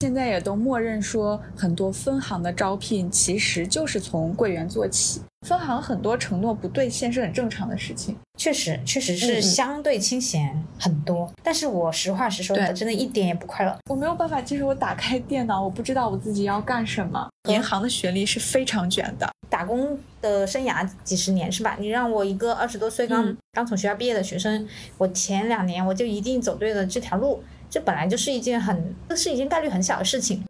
[0.00, 5.22] 现在也都默认说，很多分行的招聘其实就是从柜员做起。
[5.46, 8.16] 分行很多承诺不兑现是很正常的事情。
[8.38, 11.30] 确实，确实是相对清闲很多。
[11.42, 13.76] 但是我实话实说的，真的一点也不快乐。
[13.88, 17.28] 我没有办法接受，我打开电脑，我不知道我自己要干什么。
[17.48, 21.76] 银行的学历是非常卷的，打工的生涯几十年是吧？
[21.78, 24.66] 你让我一个二十多岁刚刚从学校毕业的学生，
[24.98, 27.42] 我前两年我就一定走对了这条路。
[27.74, 30.44] 这本来就是一件很，这是一件概率很小的事情。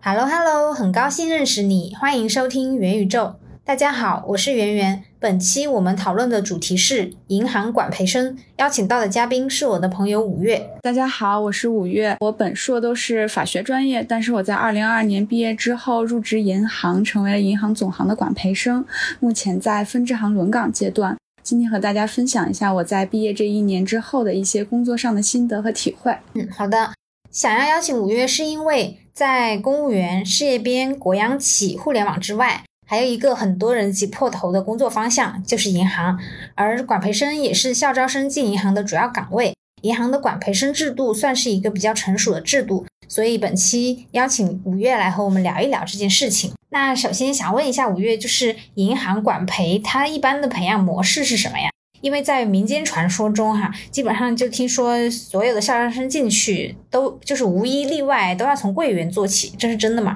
[0.00, 3.34] Hello Hello，很高兴认识你，欢迎收听元宇宙。
[3.64, 5.04] 大家好，我是圆圆。
[5.20, 10.68] 本期我们讨论的主题是银行管培生，邀请到的嘉宾是我的朋友五月。
[10.82, 12.16] 大家好，我是五月。
[12.18, 18.84] 我本硕都是法学专业，但是我在二零二二年毕业之后入职银行，成为了银行总行的管培生，
[19.20, 21.16] 目前在分支行轮岗阶段。
[21.44, 26.18] 今天和大家分享一下我在毕业这一年之后的一些工作上的心得和体会。
[26.34, 26.92] 嗯，好的。
[27.30, 32.64] 想要邀请五月，是因为在公务员、事业编、国央企、互联网之外。
[32.86, 36.18] 还有一个很多人挤破头的工作方向就是银行，
[36.54, 39.54] 而管培生也是校招生进银行的主要岗位。
[39.82, 46.52] 银行的管培生制度算是一个比较成熟的制度，所以本期邀请五月来和我们聊一聊这件事情。
[46.70, 51.68] 那首先想问一下五月，就是银行管培它一般的培养模式是什么呀？
[52.00, 60.14] 因为在民间传说中哈，基本上就听说所有的校招生进去都就是无一例外都要从柜员做起，这是真的吗？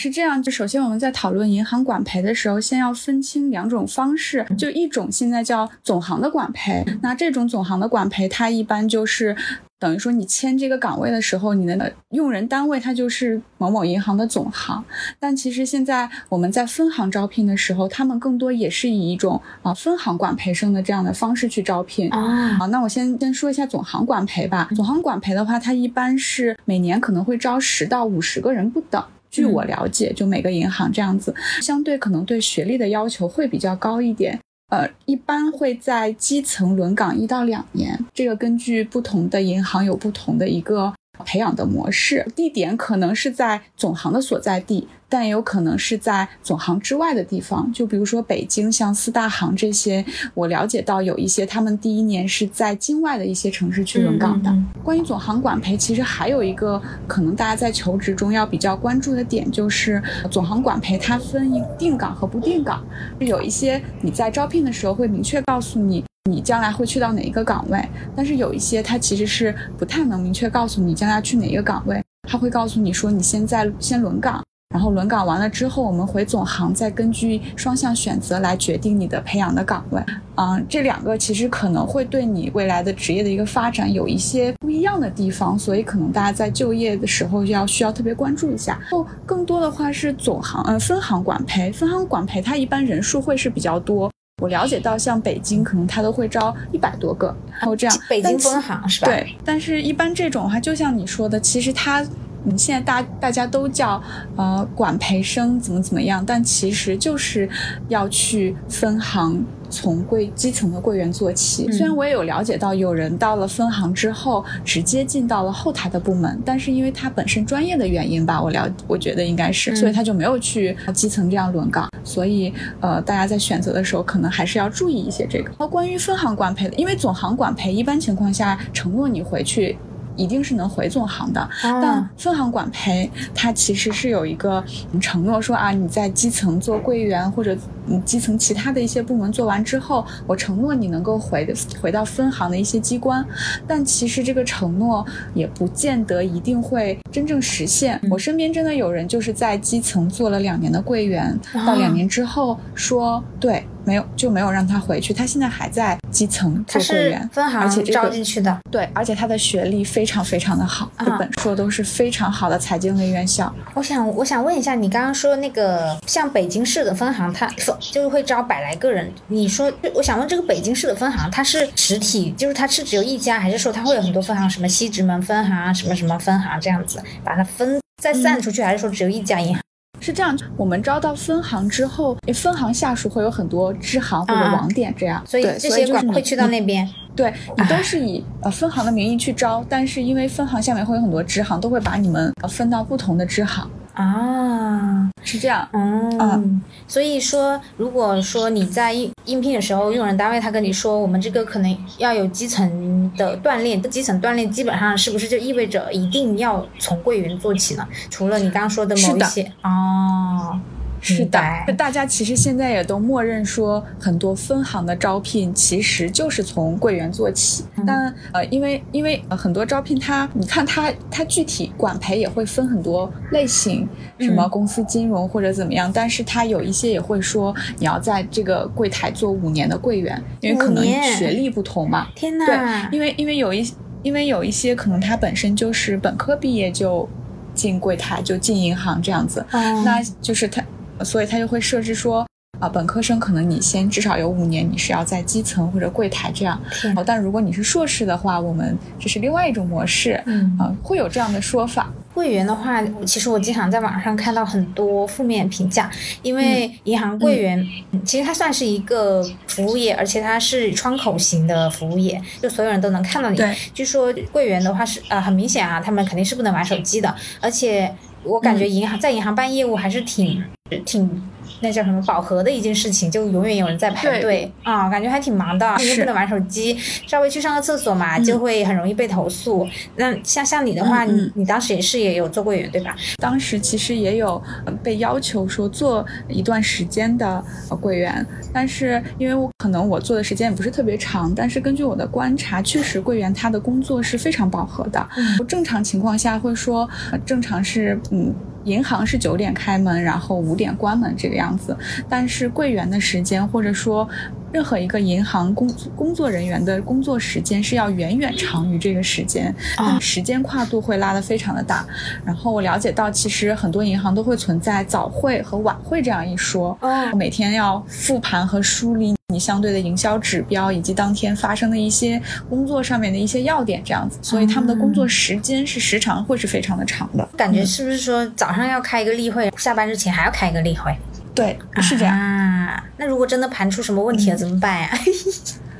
[0.00, 4.46] 是这样，就首先我们在讨论银行管培的时候，先要分清两种方式。
[4.56, 9.36] 就一种现在叫总行的管培，那这种总行的管培，它一般就是
[9.78, 14.82] 等于说你签这个岗位的时候，你的用人单位它就是某某银行的总行。
[15.18, 22.54] 但其实现在我们在分行招聘的时候，他们更多也是以一种啊分行管培生的这样的方式去招聘啊。
[22.54, 24.70] 好，那我先先说一下总行管培吧。
[24.74, 29.04] 总行管培的话，它一般是每年可能会招十到五十个人不等。
[29.30, 34.38] 据我了解，就每个银行这样子，相对可能对学历的要求会比较高一点。
[34.70, 40.92] 呃，一般会在基层轮岗一到两年，这个根据不同的银行有不同的一个
[41.24, 44.86] 培养的模式，地点可能是在总行的所在地。
[45.10, 54.56] 但也有可能是在总行之外的地方，就比如说北京，像四大行这些，我了解到有一些他们第一年是在境外的一些城市去轮岗的。
[54.84, 60.00] 关于总行管培，其实还有一个可能大家在求职中要比较关注的点，就是
[60.30, 62.84] 总行管培它分一定岗和不定岗，
[63.18, 67.82] 有一些你在招聘的时候会明确告诉你你将来会去到哪一个岗位，
[68.14, 74.40] 但是有一些它其实是不太能明确告诉你将来去哪一个岗位，他会告诉你说你现在先轮岗。
[74.72, 80.00] 然后轮岗完了之后，我们回总行，再根据双向选择来决定你的培养的岗位。
[80.36, 88.80] 嗯，这两个其实可能会对你未来的职业的一个发展有一些不一样的地方，所以可能大家在就业的时候要需要特别关注一下。
[88.92, 94.08] 后更多的话是总行，呃，分行管培，分行管培它一般人数会是比较多。
[94.40, 97.96] 我了解到，像北京可能它都会招一百多个，然后这样。
[98.08, 99.08] 北京分行是吧？
[99.08, 102.06] 对，但是一般这种的话，就像你说的，其实它。
[102.44, 104.02] 嗯，现在大大家都叫
[104.36, 107.48] 呃管培生怎么怎么样，但其实就是
[107.88, 111.70] 要去分行从柜基层的柜员做起。
[111.70, 121.88] 虽然我也有了解到有人到了分行之后直接进到了后台的部门，但是因为他本身专业的原因吧，我了我觉得应该是，所以他就没有去基层这样轮岗。
[122.02, 125.44] 所以呃，大家在选择的时候可能还是要注意一些这个。
[125.50, 129.76] 然后关于分行管培的，因为总行管培一般情况下承诺你回去。
[130.20, 134.62] 一定是能回总行的，但分行管培它其实是有一个
[135.00, 137.56] 承诺，说啊，你在基层做柜员或者
[138.04, 143.24] 基层其他的一些部门做完之后，我承诺你能够回回到分行的一些机关，
[143.66, 147.98] 但其实这个承诺也不见得一定会真正实现。
[148.10, 153.64] 我身边真的有人就是在基层做了两年的柜员，到两年之后说对。
[153.84, 158.56] 没有就没有让他回去，他现在还在基层做会员，分行而且招进去的。
[158.70, 163.52] 对，而且他的学历非常非常的好，这本硕都是非常好的财经类院校。
[163.74, 167.46] 我想我想问一下，你刚刚说那个像北京市的分行，它
[167.80, 169.10] 就是会招百来个人。
[169.28, 179.62] 你说，我想问这个北京市的分行，它是实体，就是它是只有一家，还是说它会有很多分行，什么西直门分行，什么什么分行这样子，把它分再散出去，还是说只有一家银行？
[179.98, 186.88] 是这样，我们招到分行之后，分行下属会有很多支行或者网点这样，所以这些管会去到那边。
[187.20, 193.70] 对你都是以呃分行的名义去招，但是因为分行下面会有很多支行，都会把你们分到不同的支行。
[193.92, 195.68] 啊，是这样。
[195.72, 207.86] 嗯，所以说，如果说你在应应聘的时候，用人单位他跟你说，我们这个可能要有基层的锻炼，基层锻炼基本上是不是就意味着一定要从柜员做起呢？
[208.08, 210.58] 除了你刚刚说的某一些哦。
[211.00, 217.64] 是的，就大家其实现在也都默认说，很多分行的招聘其实就是从柜员做起。
[217.86, 223.88] 但呃，因为因为很多招聘它，你看它它具体管培也会分很多类型，
[224.18, 225.90] 什么公司金融或者怎么样。
[225.92, 230.84] 但是它有一些也会说，你要在这个柜台做五年的柜员，因为可能
[231.16, 232.08] 学历不同嘛。
[232.14, 232.44] 天哪！
[232.90, 237.08] 对，因为因为有一因为有一些可能他本身就是本科毕业就
[237.54, 240.62] 进柜台就进银行这样子，那就是他。
[241.04, 242.26] 所以他就会设置说，
[242.58, 246.60] 啊，本科生可能你先至少有五年，你是要在基层或者柜台这样。
[246.94, 250.22] 哦，但如果你是硕士的话，我们这是另外一种模式。
[250.26, 251.90] 嗯，啊，会有这样的说法。
[252.12, 255.88] 柜员的话，其实我经常在网上看到很多负面评价，
[256.22, 257.64] 因为银行柜员
[258.04, 263.36] 其实它算是一个服务业，而且它是窗口型的服务业，就所有人都能看到你。
[263.36, 263.54] 对。
[263.72, 270.42] 据说柜员的话是呃很明显啊，他们肯定是不能玩手机的，而且我感觉银行在银行办业务还是挺。
[270.84, 271.22] 挺。
[271.60, 275.66] 那叫什么饱和的一件事情，就永远有人在排队啊，感觉还挺忙的。
[275.78, 276.76] 又不能玩手机，
[277.06, 279.66] 稍微去上个厕所嘛，就会很容易被投诉。
[279.96, 282.94] 那像像你的话，你你当时也是也有做柜员对吧？
[283.18, 284.42] 当时其实也有
[284.82, 287.42] 被要求说做一段时间的
[287.80, 295.08] 柜员，但是因为我可能我做的时间也不是特别长，但是根据我的观察，确实柜员他的工作是非常饱和的。
[295.48, 296.88] 正常情况下会说，
[297.24, 298.34] 正常是嗯。
[298.64, 301.76] 银行是九点开门，然后五点关门这个样子，
[302.08, 304.08] 但是柜员的时间，或者说
[304.52, 309.54] 任何一个银行工工作人员的工作时间是要远远长于这个时间，
[310.00, 311.86] 时间跨度会拉得非常的大。
[312.24, 316.76] 然后我了解到，其实很多银行都会存在早会和晚会这样一说，
[317.14, 319.14] 每天要复盘和梳理。
[319.32, 327.28] 你相对的营销指标以及当天发生的一些工作上面的一些要点，这样子，所以他们的工作时间是时长会是非常的长的。
[327.36, 330.92] 感觉是不是说早上要开一个例会，下班之前还要开一个例会？
[331.34, 332.16] 对，是这样。
[332.16, 334.90] 啊，那如果真的盘出什么问题了怎么办呀？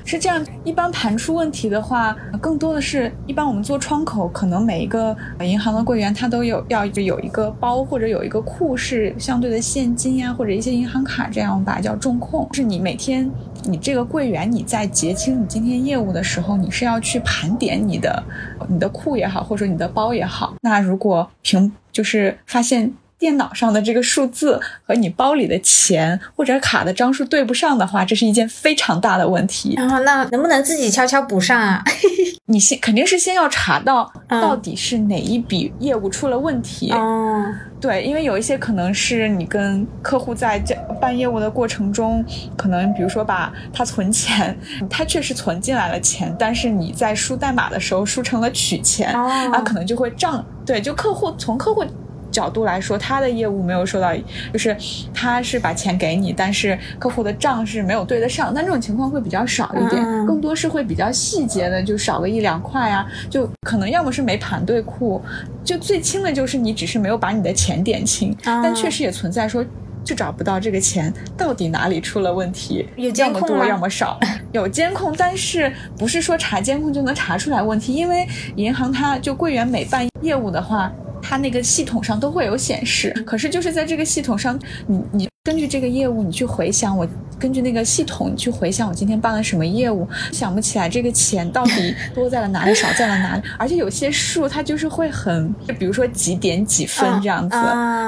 [0.02, 12.49] 是这样，一般盘出问题的话，更多的是一般我们做窗口，可能每一个银行的柜员他都有要有一个包或者有一个库是相对的现金呀，或者一些银行卡这样我们把它，叫重控。
[12.53, 13.31] 是你每天
[13.64, 18.20] 你这个柜员你在结清你今天业务的时候，你是要去盘点你的
[18.67, 20.55] 你的库也好，或者你的包也好。
[20.62, 22.93] 那如果凭就是发现。
[23.20, 29.75] 电脑上的这个数字和你包里的钱或者卡的张数对不上的话，这是一件非常大的问题。
[29.76, 31.84] 然后那能不能自己悄悄补上啊？
[32.46, 36.90] 你先肯定是先要查到到底是哪一笔业务出了问题。
[36.90, 37.44] 哦，
[37.81, 42.25] 对，因为有一些可能是你跟客户在这办业务的过程中，
[42.56, 44.58] 可能比如说把他存钱，
[44.88, 51.84] 他确实存进来了钱，但是你在输代码的时候输成了取钱，啊，可能就会账对，就客户从客户。
[52.31, 54.15] 角度来说，他的业务没有受到，
[54.53, 54.77] 就是
[55.12, 58.53] 他是把钱给你，但是客户的账是没有对得上。
[58.55, 65.21] 但这种情况会比较少一点，更多是会比较细节的，就少个一两块啊，就可能要么是没盘对库，
[65.65, 68.37] 就最轻的就是你只是没有把你的钱点清。
[68.44, 69.65] 但确实也存在说，
[70.05, 74.19] 就找不到这个钱到底哪里出了问题，要么多要么少，
[74.53, 77.94] 有监控，但是不是说查监控就能查出来问题？
[77.94, 80.91] 因为银行它就柜员每办业务的话。
[81.22, 87.06] 它那个系统上都会有显示，可是就是在这个系统上，你你根据这个业务，你去回想我
[87.39, 97.56] 根据那个系统，你去回想我今天办了什么业务，想不起来这个钱到底多在了哪里，少在了哪里，而且有些数它就是会很，就比如说几点几分这样子，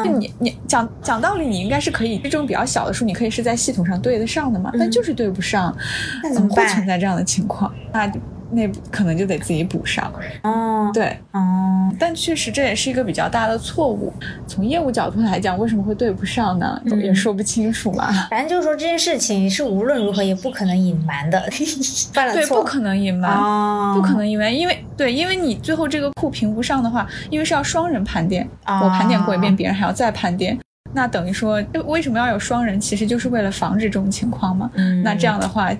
[0.04, 5.74] 就你你讲讲道理，你应该是可以这种比较小的数，你可以是在系统上对得上的嘛，但就是对不上，
[6.22, 7.72] 那怎么会存在这样的情况？
[7.92, 8.12] 那。
[8.54, 14.12] 那可能就得自己补上，哦，对，哦，但确实这也是一个比较大的错误。
[14.46, 16.78] 从业务角度来讲，为什么会对不上呢？
[17.02, 18.12] 也说不清楚嘛。
[18.28, 21.42] 反正就是说这件事情是无论如何也不可能隐瞒的，
[22.12, 30.58] 犯了错不可能隐瞒，不可能隐瞒，因为对，因为你最后这个库评不上的话，因为是要双人盘点，我盘点过一遍，别人还要再盘点，
[30.92, 32.78] 那等于说为什么要有双人？
[32.78, 34.70] 其实就是为了防止这种情况嘛。
[35.02, 35.72] 那这样的话，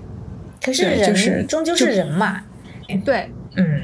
[0.59, 2.41] 可是人终究是人嘛。
[3.01, 3.81] 对，嗯，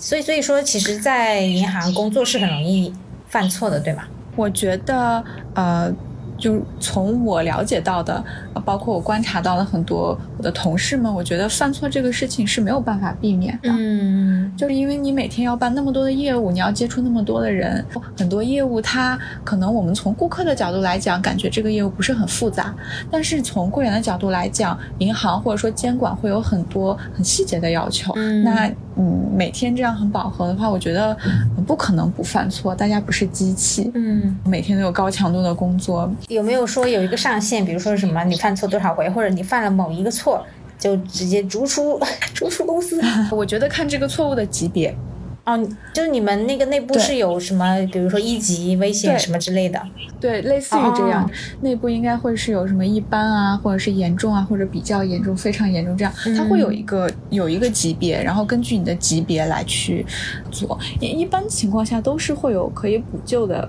[0.00, 2.92] 所以所以说，其实，在银行工作是很容易
[3.26, 4.08] 犯错的，对吧？
[4.36, 5.22] 我觉得，
[5.54, 5.92] 呃，
[6.38, 8.24] 就从我了解到的，
[8.64, 13.70] 包括我观察到了很多我的同事们，我觉得犯错这个事情是没有办法避免的。
[13.70, 17.84] 嗯，就是因为你每天要办那么多的业务，你要接触那么多的人，
[18.16, 22.74] 很多业务它可能我们从顾客的角度来讲，感觉这个业务不是很复杂，
[23.10, 28.12] 但是从柜员的角度来讲，银行或者说监管会有很多很细节的要求。
[28.16, 31.16] 嗯那嗯，每天这样很饱和的话，我觉得
[31.66, 33.90] 不可能不犯错，大家不是机器。
[33.94, 37.64] 嗯，每天都有高强度的工作，有没有说有一个上限？
[37.64, 40.44] 比如说什么你犯错多少回，或者你犯了某一个错，
[40.78, 42.00] 就直接逐出
[42.32, 43.00] 逐出公司？
[43.30, 44.96] 我觉得看这个错误的级别，
[45.44, 45.58] 哦，
[45.92, 49.80] 就是你们那个内部是有什么，比如说一级危险什么之类的。
[50.20, 51.30] 对，类似于这样，哦
[51.62, 60.04] 内部应该会是有什么一般啊，或者是严重啊，或者比较严重、非常严重这样，它会有一个有一个级别，然后根据你的级别来去
[60.50, 60.78] 做。
[61.00, 63.68] 一一般情况下都是会有可以补救的。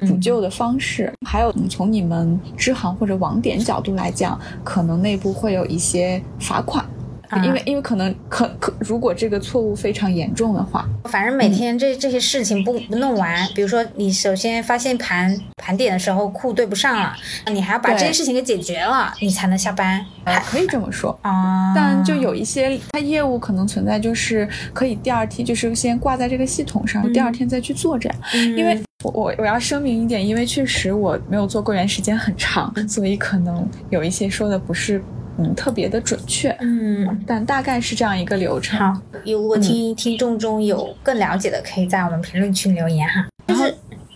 [0.00, 6.84] 补救的方式，还有从你们支行或者网点角度来讲，可能内部会有一些罚款，
[7.30, 17.14] 啊因为因为可能可可如果这个错误非常严重的话，反正每天这这些事情不不弄完，比如说你首先发现盘盘点的时候库对不上了，
[17.52, 20.04] 你还要把这件事情给解决了，你才能下班。
[20.24, 21.18] 还，可以这么说。
[21.22, 28.18] 啊，但就有一些它业务可能存在，就是可以第二天就是先挂在这个系统上，第二天再去做这样。
[28.34, 35.02] 嗯因为我我我要声明一点，因为确实我没有做柜员时间很长，所以可能有一些说的不是
[35.42, 37.24] 嗯特别的准确，嗯。
[37.26, 38.78] 但大概是这样一个流程。
[38.78, 43.26] 好，如果听、听众中有更了解的，可以在我们评论区留言哈。
[43.46, 43.66] 然后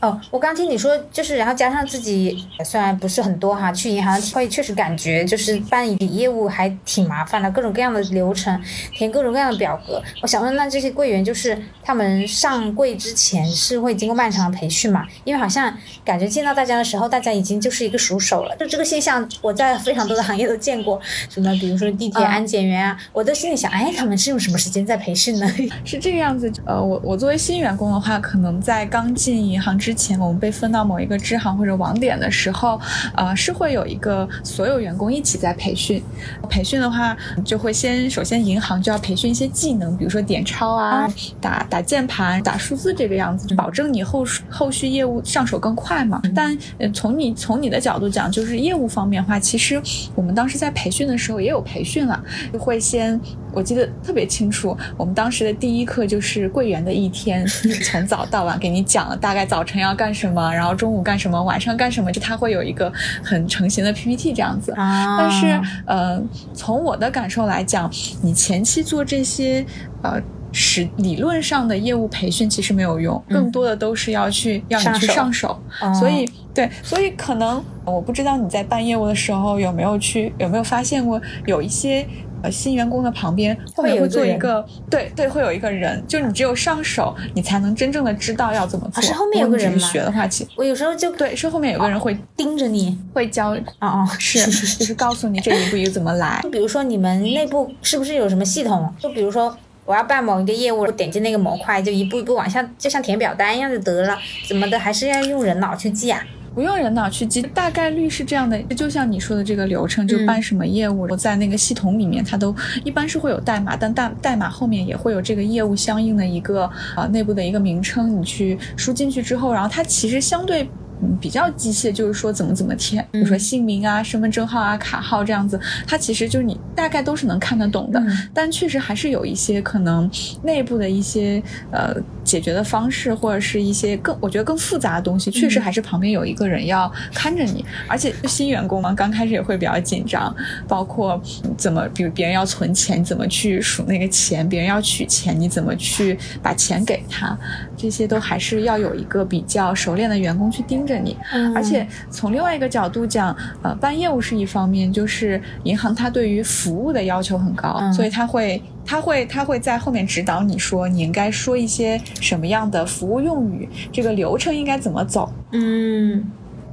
[0.05, 8.61] 哦，我刚听你说，就是然后加上自己虽然不是很多哈，去银行会确实感觉就是办理业务还挺麻烦的，各种各样的流程，
[8.93, 10.03] 填各种各样的表格。
[10.21, 15.07] 我想问，那这些柜员就是他们上柜之前是会经过漫长的培训嘛？
[15.25, 18.55] 因为好像感觉见到大家的时候，大家已经就是一个熟手了。
[18.57, 25.51] 就这个现象，我在非常多的行业都见过，什么比如说地铁嗯安检员啊，我都心里想，哎，他们是用什么时间在培训呢？
[25.83, 32.81] 是这个样子，呃，我我作为新员工的话，可能在刚进银行之前，我们被分到某一个支行或者网点的时候，
[33.15, 36.03] 呃，是会有一个所有员工一起在培训。
[36.49, 41.09] 培训的话，就会先首先银行就要培训一些技能，比如说点钞啊、
[41.41, 46.21] 打打键盘、打数字这个样子，保证你后后续业务上手更快嘛。
[46.35, 49.81] 但呃，从你从你的角度讲，就是业务方面的话，其实
[50.15, 52.23] 我们当时在培训的时候也有培训了，
[52.53, 53.21] 就会先。
[53.57, 57.47] 我记得特别清楚，我们当时的第一课就是柜员的一天，
[57.85, 64.73] 从早到晚给你讲了大概早晨要干什么，然后中午干什么，晚上干什么，就它会有一个很成型的 PPT 这样子。
[64.73, 66.21] 啊但是，呃，
[66.55, 67.91] 从我的感受来讲，
[68.23, 69.65] 你前期做这些，
[70.03, 70.21] 呃。
[70.57, 76.25] 是理论上的业务培训其实没有用，更多的都是要去要你去上手上手，哦所以
[76.55, 82.07] 对，所以可能我不知道你在办业务的时候有没有去有没有发现过有一些
[82.45, 89.03] 呃新员工的旁边后面会会有做一个对对会有一个人，就你只有上手，你才能真正的知道要怎么做。
[89.03, 92.97] 啊是后面有个人吗学的话，其我有时候就对是后面有个人会、盯着你。
[93.15, 94.45] 会教，哦哦，是
[94.77, 96.45] 就是告诉你这一步一步怎么来。
[96.53, 98.93] 比如说你们内部是不是有什么系统？
[98.99, 104.79] 就比如说我要办某一个业务，我点击那个模块，就一步一步往下，就像填表单一样就得了，怎么的？
[104.79, 106.21] 还是要用人脑去记啊？
[106.55, 120.69] 不用人脑去记，大概率是这样的，就像你说的这个流程，就嗯办什么业务，我在那个系统里面，它都一般是会有代码，但代代码后面也会有这个业务相应的一个啊、呃内部的一个名称，你去输进去之后，然后它其实相对。
[121.03, 128.01] 嗯，比较机械，就是说怎么怎么填，比如说姓名啊、身份证号啊、卡号这样子，它其实就是你大概都是能看得懂的。
[128.01, 130.11] 嗯但确实还是有一些可能
[130.43, 137.65] 内部的一些呃解决的方式，或者是一些更我觉得更复杂的东西，确实还是旁边有一个人要看着你。
[137.89, 140.35] 而且新员工嘛，刚开始也会比较紧张，
[140.67, 141.21] 包括
[141.57, 147.37] 怎么，比如别人要存钱，你怎么去数那个钱；别人要取钱，你怎么去把钱给他，
[147.77, 151.17] 这些都还是要有一个比较熟练的员工去盯着你。
[151.33, 158.63] 嗯而且从另外一个角度讲，呃，办业务是一方面，就是银行它对于服务的要求很高，嗯所以它会。
[158.87, 166.23] 他会，他会在后面指导你说，你应该说一些什么样的服务用语，这个流程应该怎么走嗯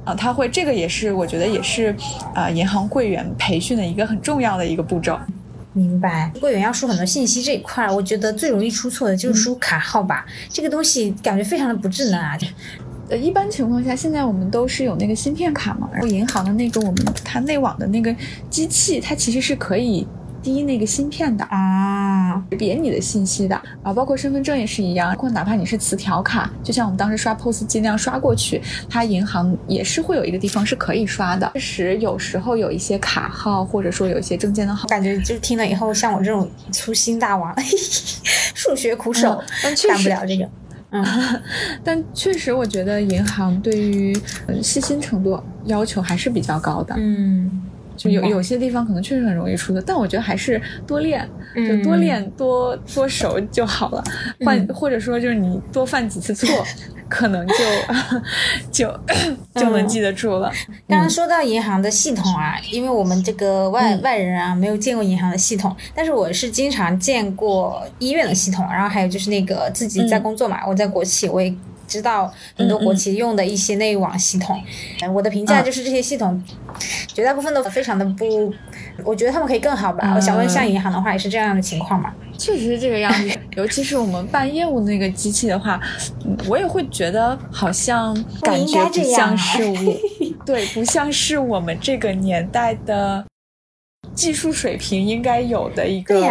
[0.04, 0.14] 啊？
[0.14, 1.96] 他会，这个也是我觉得也是，
[2.34, 5.18] 啊、银行柜员培训的一个很重要的一个步骤。
[5.72, 6.30] 明白。
[6.38, 12.36] 柜员要输很多信息这一块儿，我觉得最容易出错的就是输卡号吧，这个东西感觉非常的不智能啊。
[13.12, 18.14] 呃，一般情况下，现在我们都是有那个芯片卡嘛，然后银行的那个我们它内网的那个
[18.48, 20.06] 机器，它其实是可以
[20.42, 21.44] 滴那个芯片的。
[21.44, 31.50] 啊，别你的信息的啊，包括身份证也是一样，包括哪怕你是磁条卡，就像我们当时刷 POS 机那样刷过去，它银行也是会有一个地方是可以刷的。
[31.52, 37.54] 确实，有时候有一些卡号或者说有一些证件的号，感觉就听了以后，像我这种粗心大王，
[38.56, 39.38] 数学苦手，
[39.86, 40.48] 干不了这个。
[40.92, 41.04] 嗯，
[41.82, 44.14] 但确实，我觉得银行对于
[44.62, 46.94] 细心程度要求还是比较高的。
[46.98, 47.50] 嗯。
[48.02, 54.02] 就有有些地方可能确实很容易出错，但我觉得还是多练，就多练多多熟就好了。
[54.44, 56.48] 换或者说就是你多犯几次错，
[57.08, 57.54] 可能就
[58.72, 59.00] 就
[59.60, 60.50] 就能记得住了。
[60.88, 71.54] 刚刚说到银行的系统啊，因为我们这个外外人啊没有见过银行的系统，但是我是经常见过医院的系统，然后还有就是那个自己在工作嘛，我在国企我也。
[71.92, 74.58] 知道很多国企用的一些内网系统，
[75.12, 76.42] 我的评价就是这些系统
[77.12, 78.50] 绝大部分都非常的不，
[79.04, 80.14] 我觉得他们可以更好吧。
[80.16, 82.14] 我想问，像银行的话也是这样的情况吗？
[82.38, 85.78] 确实是这个样子，尤其是我们办业务那个机器的话，
[86.48, 89.94] 我也会觉得好像感觉不像是我，
[90.46, 93.22] 对，不像是我们这个年代的
[94.14, 96.26] 技术水平应该有的一个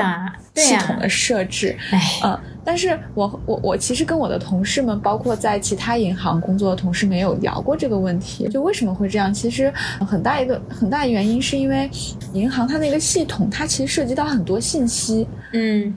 [0.55, 1.77] 系统的设置，
[2.23, 2.39] 嗯。
[2.63, 8.47] 但是我我我其实跟我的同事们，包括在其他银行工作的同事，没有聊过这个问题。
[8.49, 9.33] 就为什么会这样？
[9.33, 9.73] 其实
[10.07, 11.89] 很大一个很大原因是因为
[12.33, 15.27] 银行它那个系统，它其实涉及到很多信息。
[15.53, 15.91] 嗯，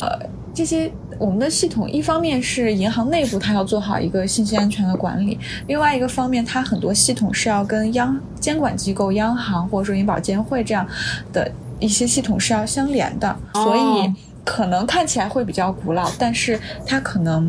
[0.00, 0.08] 呃，
[0.54, 0.88] 这些
[1.18, 5.36] 我们的系统，一方面是银行内部它要做好一个信息安全的管理，
[5.66, 10.86] 另外一个方面，它很多系统是要跟央监管机构、央行或者说银保监会这样
[11.32, 11.50] 的
[11.80, 14.12] 一些系统是要相连的，所以。
[14.48, 17.46] 可能看起来会比较古老，但是它可能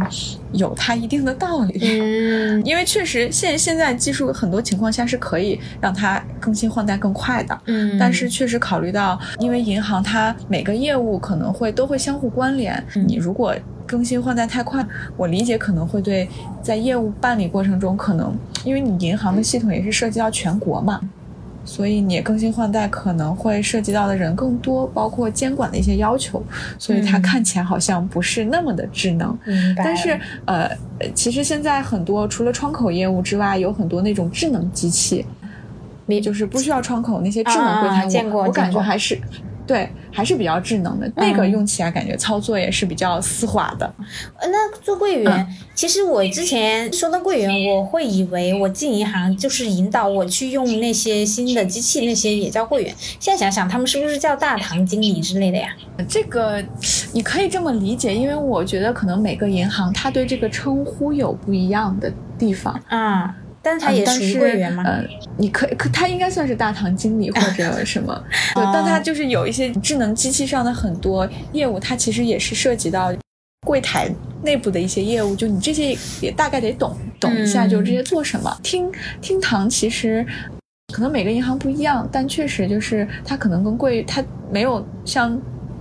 [0.51, 1.79] 有它一定的道理。
[1.81, 7.57] 嗯， 因为确实现现在技术很多情况下是可以让它更新换代更快的。
[7.67, 13.55] 嗯，但是确实考虑到，因为银行它每个业务可能会都会相互关联，你如果
[13.87, 16.27] 更新换代太快，我理解可能会对
[16.61, 20.99] 在业务办理过程中，可能因为你银行的系统也是涉及到全国嘛。
[21.69, 26.43] 所以你更新换代可能会涉及到的人更多，包括监管的一些要求，
[26.79, 29.37] 所以它看起来好像不是那么的智能。
[29.77, 30.67] 但是呃，
[31.13, 35.23] 其实现在很多除了窗口业务之外，有很多那种智能机器，
[36.23, 39.15] 就是不需要窗口那些智能柜台，我我感觉还是。
[39.69, 43.85] 对，还是比较智能的，那个用起来感觉操作也是比较丝滑的。
[44.39, 52.95] 呃，那做柜员，其实我之前说到柜员，我会以为我进银行就是引导我去用那些新的机器，那些也叫柜员。
[53.19, 55.69] 现在想想，他们是不是叫大堂经理之类的呀？
[56.07, 56.59] 这个
[57.13, 63.35] 你可以这么理解，因为我觉得可能每个银行它对这个称呼有不一样的地方啊。
[63.61, 64.83] 但是他也属于柜员吗？
[64.85, 65.03] 呃，
[65.37, 68.23] 你可可他应该算是大堂经理或者 什么，
[68.55, 73.13] 对，但他就是有一些智能机器上的很多业务，它其实也是涉及到
[73.67, 74.09] 柜台
[74.43, 78.57] 内部的一些业务，就你这些也大概得懂懂一下，就这些做什么。
[78.63, 78.89] 厅
[79.21, 80.25] 厅堂其实
[80.93, 85.39] 可能每个银行不一样，但确实就是它可能跟柜它没有像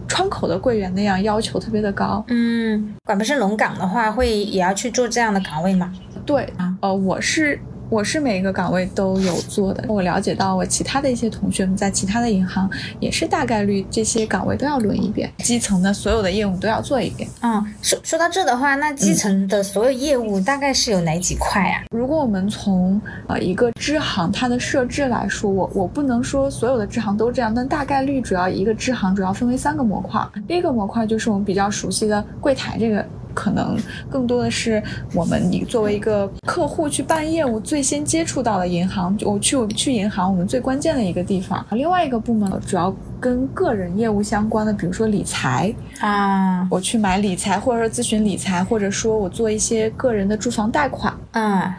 [0.09, 2.25] 窗口的柜员那样要求特别的高。
[2.29, 5.93] 嗯，管不是龙岗的话，会也要去做这样的岗位吗？
[6.29, 6.47] 对，
[6.83, 9.83] 呃，我是我是每一个岗位都有做的。
[9.89, 12.69] 我了解到，我其他的一些同学们在其他的银行
[13.01, 17.27] 也是大概率这些岗位都要轮一遍，基层的所有的业务都要做一遍。
[17.41, 21.83] 嗯，说说到这的话，那基层的所有业务大概是有哪几块呀？
[21.91, 30.21] 如果我们从呃一个支行它的设置来说，我我不能说所有的支行都这样，但大概率主要一个支行主要分为三个模块。
[30.47, 33.03] 第一个模块就是我们比较熟悉的柜台这个。
[33.39, 33.79] 可能
[34.11, 34.83] 更多的是
[35.15, 41.65] 我们你作为一个客户去办业务，最先接触到的银行，我去去银行，我们最关键的一个地方。
[41.71, 51.79] 另外一个部门主要跟个人业务相关的，比如说理财啊，我去买理财，或者说咨询理财，或者说我做一些个人的住房贷款啊。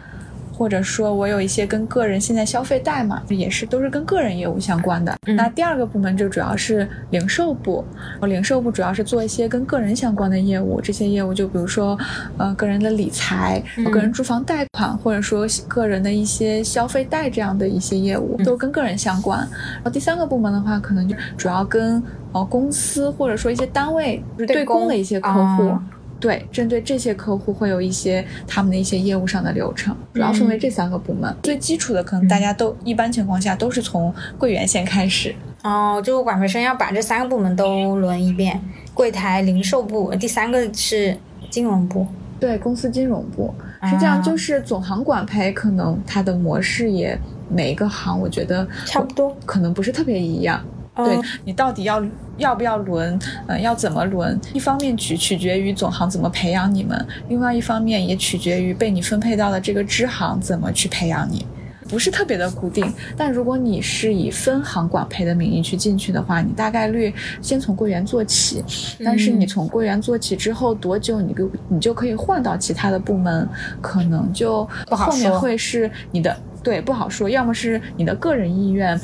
[0.60, 5.16] 或者说，我有一些跟个人现在消费贷嘛，也是都是跟个人业务相关的。
[5.34, 7.82] 那第二个部门就主要是零售部，
[8.20, 10.78] 零售部主要是做一些跟个人相关的业务。
[10.78, 11.98] 这些业务就比如说，
[12.36, 19.38] 呃，个人的理财、个人住房贷款，或者说个人的一些消费贷这样的一些业务，都跟个人相关。
[19.38, 25.72] 然后第三个部门的话，可能就主要跟呃公司或者说一些单位就是对公的一些客户。
[26.20, 31.34] 对，针对这些客户会有一些他们的一些业务上的流程，主要分为这三个部门。
[31.42, 35.34] 最基础的可能大家都一般情况下都是从柜员先开始。
[35.62, 38.60] 哦，就管培生要把这三个部门都轮一遍，
[38.92, 41.16] 柜台、零售部，第三个是
[41.48, 42.06] 金融部。
[42.38, 47.18] 对，公司金融部是这样，就是总行管培可能它的模式也
[47.50, 50.64] 每一个行我觉得差不多，可能不是特别一样。
[50.96, 52.04] 对你到底要
[52.36, 54.38] 要不要轮，嗯，要怎么轮？
[54.52, 61.46] 一方面取取决于总行怎么培养你们，另外一方面也取决于被你分配到的这个支行怎么去培养你。
[61.88, 68.62] 不是特别的固定，但如果你是以分行管培的名义去进去的话，你大概率先从柜员做起。
[69.04, 73.48] 但是你从柜员做起之后多久，你就你就可以换到其他的部门，
[73.80, 78.96] 可能就后面会是你的对不好说，要么是你的个人意愿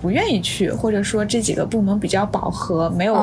[0.00, 3.14] 不愿意去，或者说这几个部门比较饱和，没有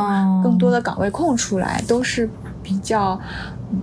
[0.44, 2.30] 更多的岗位空出来，都是
[2.62, 3.20] 比较。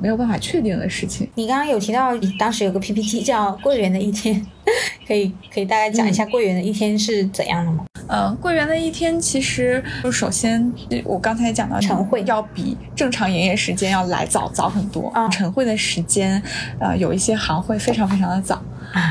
[0.00, 1.28] 没有办法确定的事情。
[1.34, 4.42] 你刚刚有提到，当时有个 PPT 叫“柜员的一天”，
[5.06, 7.84] 可以可以大概讲一下柜员的一天是怎样的吗？
[8.06, 10.72] 嗯，柜员的一天其实就首先
[11.04, 15.12] 我刚才讲到晨会要比正常营业时间要来早早很多。
[15.30, 16.42] 晨会的时间，
[16.78, 18.62] 呃，有一些行会非常非常的早。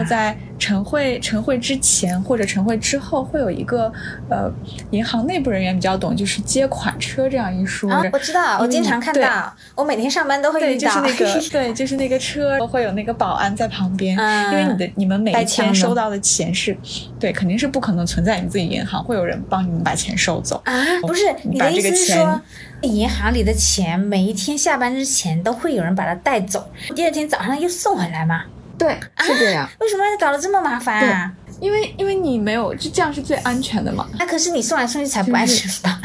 [0.08, 3.92] 在晨会晨会之前或者晨会之后，会有一个
[4.30, 4.52] 呃，
[4.92, 7.92] 银行内部人员比较懂，就是接款车这样一说。
[7.92, 11.02] 啊我知道，我经常看到，我每天上班都会遇到。
[11.02, 14.18] 对，就是那个， 对，就是那个车会有那个保安在旁边，
[14.52, 16.76] 因为你的你们每一天收到的钱是，
[17.20, 20.74] 对，肯定是不可能存在你自己银行，会有人帮你们把钱收走啊？
[21.02, 22.42] 不是，你的意思是说，
[22.82, 28.44] 银行里的钱每一天下班之前都会有人把它带走，第二天早上又送回来吗？
[28.84, 29.70] 对，是这样。
[29.80, 31.32] 为什么要搞得这么麻烦啊？
[31.62, 34.08] 因为因为你没有，就这样是最安全的嘛。
[34.20, 36.02] 那可是你送来送去才不安全吧？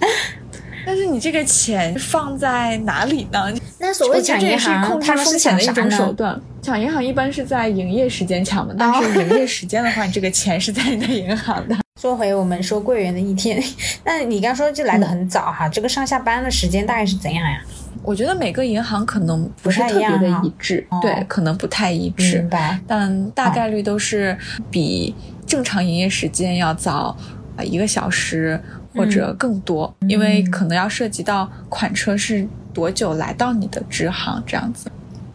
[0.84, 3.50] 但是你这个钱放在哪里呢？
[3.78, 6.38] 那所谓抢银行，他们是抢的一种手段。
[6.60, 11.76] 抢银行一般是在营业时间抢的，但是营业时间的话，你这个钱是在你的银行的。
[12.00, 13.62] 说回我们说柜员的一天，
[14.04, 17.62] 那你刚说就来的很早哈，这个上下班的时间大概是怎样呀？
[18.04, 22.38] 我觉得每个银行可能不是特别的一致，对，可能不太一致。
[22.38, 22.78] 明白。
[22.86, 24.36] 但大概率都是
[24.70, 25.14] 比
[25.46, 27.16] 正常营业时间要早
[27.56, 28.60] 啊一个小时
[28.94, 34.90] 或者更多，因为可能要涉及到款车是多久来到你的支行这样子。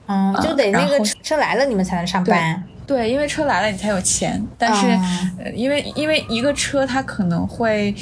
[0.07, 2.63] 哦，就得那个车来了你们才能上班。
[2.85, 4.87] 对，因为车来了你才有钱，但是
[5.37, 7.95] 呃，因为因为一个车它可能会。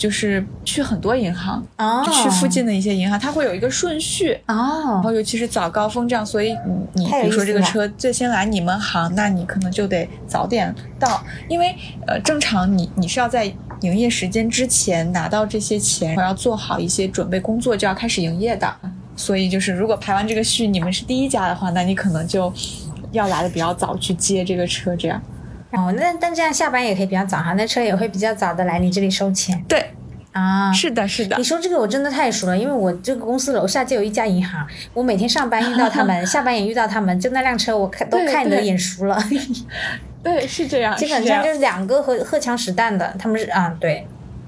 [0.00, 1.62] 就是去很多银行，
[2.06, 4.92] 就去附近的一些银行，它会有一个顺序哦。
[4.94, 6.56] 然后尤其是早高峰这样，所以
[6.94, 13.44] 你你比如说这个车最先来你们行，那你可能就得早点到，因为呃正常你你是要在
[13.82, 18.74] 营业时间之前拿到这些钱，要做好一些准备工作，就要开始营业的。
[19.16, 22.50] 所以就是如果排完这个序，你们是第一家的话，那你可能就
[23.12, 25.20] 要来的比较早去接这个车，这样。
[25.72, 29.64] 哦，那但这样下班也可以比较早哈，那车也会比较早的来你这里收钱。
[29.68, 29.90] 对，
[30.32, 31.36] 啊，是的，是的。
[31.36, 39.16] 你说这个我真的太熟了，因为我这个公司楼下就有一家银行，我每天上班遇到他们， 下班也遇到他们，就那辆车我看都看得眼熟了。
[40.22, 44.06] 对，是这样， 基本上就是两个荷荷枪实弹的，他们是啊，对，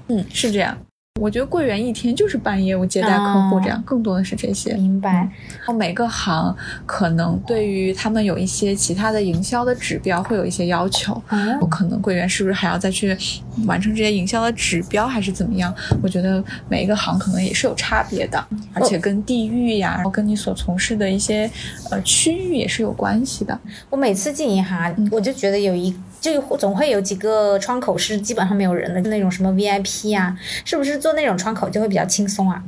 [0.09, 0.77] 嗯，是这样。
[1.23, 4.73] 我觉得柜员一天就是办业务、接待客户这样，更多的是这些。
[4.73, 5.13] 明白。
[5.13, 6.53] 然后每个行
[6.85, 11.13] 可能对于他们有一些其他的营销的指标会有一些要求。
[11.61, 13.17] 我可能柜员是不是还要再去
[13.65, 15.73] 完成这些营销的指标，还是怎么样？
[16.01, 21.49] 我觉得每一个行可能也是有差别的，而且跟地域呀，然后跟你所从事的一些
[21.89, 23.57] 呃区域也是有关系的。
[23.89, 25.95] 我每次进银行，我就觉得有一。
[26.23, 30.33] 就总会有几个窗口是基本上没有人的，那种什么 VIP 啊，
[30.63, 32.63] 是不是做那种窗口就会比较轻松啊？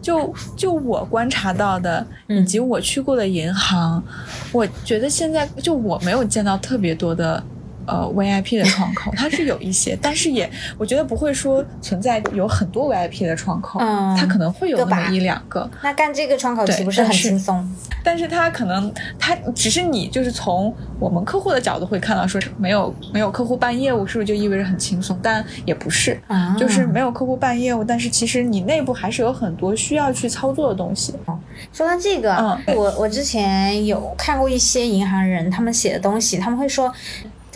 [0.00, 4.00] 就就我观察到的，以及我去过的银行，
[4.52, 7.42] 我觉得现在就我没有见到特别多的。
[7.86, 15.68] 呃，VIP 的窗口它是有一些，但是也我觉得不会说存在有很多 VIP 的窗口，嗯，它可能会有那么一两个。
[15.82, 17.66] 那干这个窗口岂不是很轻松？
[18.02, 25.18] 但是它可能它只是你就是从我们客户的角度会看到说没有没有客户办业务是不是就意味着很轻松？
[25.22, 26.20] 但也不是，
[26.58, 31.14] 就是没有客户办业务，但是其实你内部还是有很多需要去操作的东西。
[31.72, 36.92] 说到这个，我我之前有看过一些银行人他们写的东西，他们会说。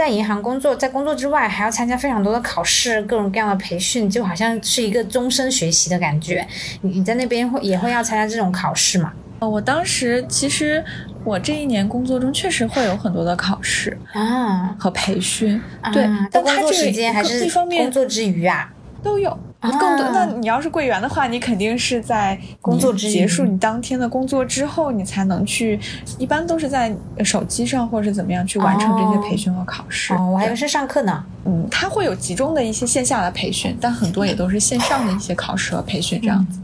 [0.00, 6.42] 在银行工作，在工作之外还要参加非常多的考试，各种各样的培训，就好像是一个终身学习的感觉。
[6.80, 9.12] 你你在那边会也会要参加这种考试吗？
[9.40, 10.82] 呃，我当时其实
[11.22, 15.60] 我这一年工作中确实会有很多的考试啊和培训，
[15.92, 19.38] 对，但工作时间还是工作之余啊都有。
[19.60, 25.78] 更多，那你要是柜员的话，你肯定是在工作结束你当天的工作之后，你才能去。
[26.18, 26.94] 一般都是在
[27.24, 30.14] 手机上或者是怎么样去完成这些培训和考试。
[30.14, 31.24] 哦，我还以为是上课呢。
[31.44, 36.58] 嗯，他会有集中的一些线下的培训，但很多也都是线上的一些考试和培训这样子。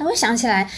[0.00, 0.68] 我想起来，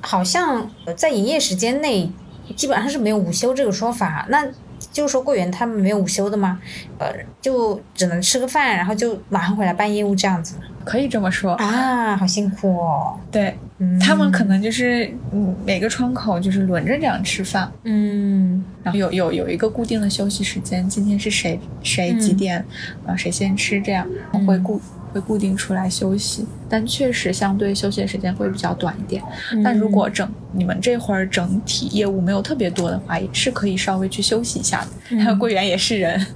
[0.00, 2.10] 好像在营业时间内
[2.56, 4.26] 基本上是没有午休这个说法。
[4.28, 4.44] 那
[4.90, 6.58] 就是说柜员他们没有午休的吗？
[6.98, 7.06] 呃，
[7.40, 10.56] 就只能吃个饭，然后就马上回来办业务这样子。
[10.84, 13.18] 可以这么说啊，好辛苦哦。
[13.30, 13.56] 对，
[14.00, 22.64] 他们可能就是嗯，每个窗口就是轮着这样吃饭，嗯，然后有有有一个固定的休息时间，今天是谁谁几点
[23.06, 23.16] 啊？
[23.16, 24.06] 谁先吃这样
[24.46, 24.80] 会固。
[25.12, 29.22] 会固定出来休息，但确实相对休息的时间会比较短一点。
[29.62, 35.18] 但如果整你们这会儿整体业务没有特别多的话，也是可以稍微去休息一下的。
[35.18, 36.26] 还有柜员也是人，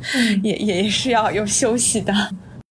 [0.42, 2.12] 也也是要有休息的。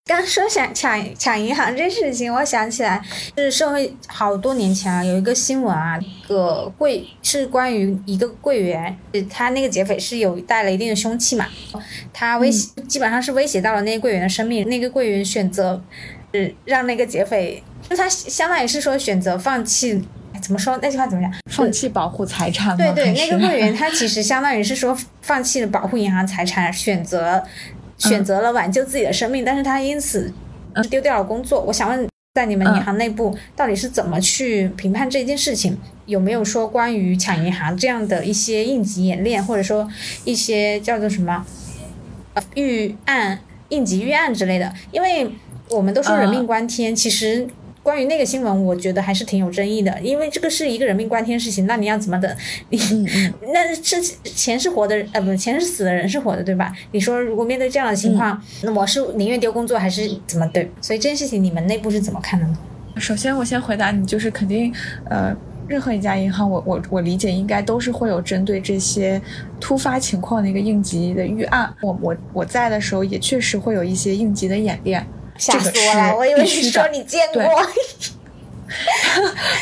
[0.07, 3.01] 刚说想抢抢银行这事情，我想起来
[3.35, 8.95] 是社会好多年前啊，有一个新闻啊，个柜是关于一个柜员，
[9.27, 11.47] 他那个劫匪是有带了一定的凶器嘛，
[12.13, 15.83] 他威胁基本上是威胁到了那个柜员的生命，那个柜员选择
[16.31, 19.99] 是让那个劫匪，就他相当于是说选择放弃，
[20.39, 21.33] 怎么说那句话怎么讲？
[21.49, 22.77] 放弃保护财产？
[22.77, 27.43] 对对，那个柜员他其实相当于是说放弃了保护银行财产，选择。
[27.97, 30.33] 选择了挽救自己的生命，但是他因此
[30.89, 31.61] 丢掉了工作。
[31.61, 35.77] 我想问，在你们银行内部到底是怎么去评判这件事情？
[36.05, 39.89] 有没有说关于抢银行这样的一些应急演练，或者说
[40.23, 41.45] 一些叫做什么
[42.55, 44.73] 预案、应急预案之类的？
[44.91, 45.31] 因为
[45.69, 47.47] 我们都说人命关天，其实。
[47.85, 52.35] 关于那个新闻，我觉得还是挺有争议的，因为这个是一个人命关天事情，那你要怎么等？
[52.71, 52.79] 你
[53.53, 56.73] 那是钱是活的，呃，不，钱是死的，人是活的，对吧？
[56.93, 60.67] 你说如果面对这样的情况，那我是宁愿丢工作还是怎么对？
[60.81, 62.57] 所以这件事情你们内部是怎么看的呢？
[62.97, 64.73] 首先，我先回答你，就是肯定，
[65.07, 65.31] 呃，
[65.67, 69.21] 任何一家银行，我我我理解应该都是会有针对这些
[69.59, 71.71] 突发情况的一个应急的预案。
[71.83, 75.05] 我我我在的时候也确实会有一些应急的演练。
[75.37, 76.15] 吓死我了！
[76.17, 77.43] 我以为你说你见过，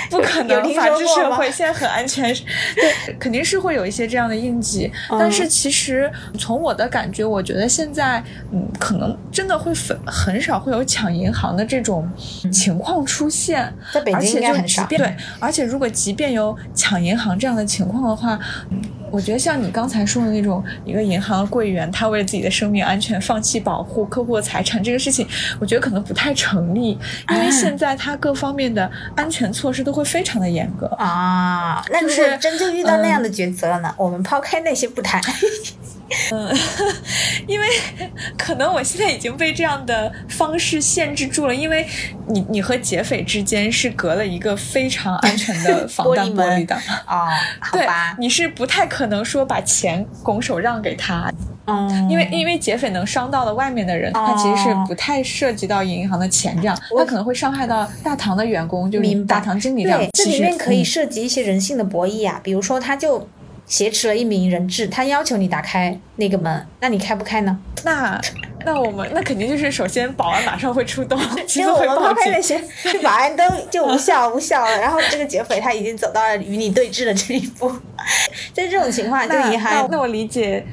[0.09, 2.33] 不可能，法治社会现在很安全，
[2.75, 4.91] 对，肯定是会有一些这样的应急。
[5.09, 12.09] 但是其实从我的感觉，我觉得现在嗯，可能真的会很很少会有抢银行的这种
[12.51, 14.85] 情况出现，在北京应该很少。
[14.85, 18.39] 对，而且如果即便有抢银行这样的情况的话。
[19.13, 25.27] 我觉得像你刚才说的那种，一个银行的柜员，他为了自己的生命安全放弃保护客户的财产，这个事情，
[25.59, 26.97] 我觉得可能不太成立，
[27.29, 31.85] 因为现在他各方面的安全措施都会非常的严格啊。
[31.91, 33.93] 那如果真正遇到那样的抉择了呢？
[33.97, 35.21] 我们抛开那些不谈。
[36.31, 36.55] 嗯，
[37.47, 37.67] 因为
[38.37, 41.85] 可能我现在已经被这样的方式限制住了，因为
[42.27, 51.31] 你你和劫匪之间是隔了一个非常安全的 防弹玻璃的啊， 好吧，你是不太可能说把钱拱手让给他，
[51.65, 63.27] 嗯，因为因为劫匪能伤到了外面的人，他其实是不太涉及到银行的钱，这样他可能会伤害到大堂的员工，就是大堂经理这样，这里面可以涉及一些人性的博弈啊，比如说他就。
[63.65, 67.57] 挟持了一名人质，他要求你打开那个门，那你开不开呢？
[67.85, 68.19] 那
[68.65, 72.61] 那我们那肯定就是首先保安马上会出动，其实我们抛开那些，
[73.01, 74.79] 保安都就无效无效了。
[74.79, 77.69] 然后这个劫匪他已经走到了与你对峙的这一步，
[78.53, 79.87] 在这种情况就遗憾。
[79.89, 80.65] 那我理解，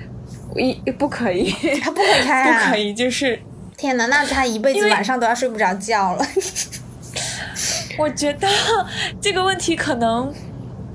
[0.54, 1.50] 一不可以，
[1.80, 3.40] 他不可以开啊，不可以，就是
[3.76, 6.26] 天哪，那他一辈子晚上都要睡不着觉了。
[7.98, 8.48] 我觉得
[9.20, 10.32] 这个问题可能。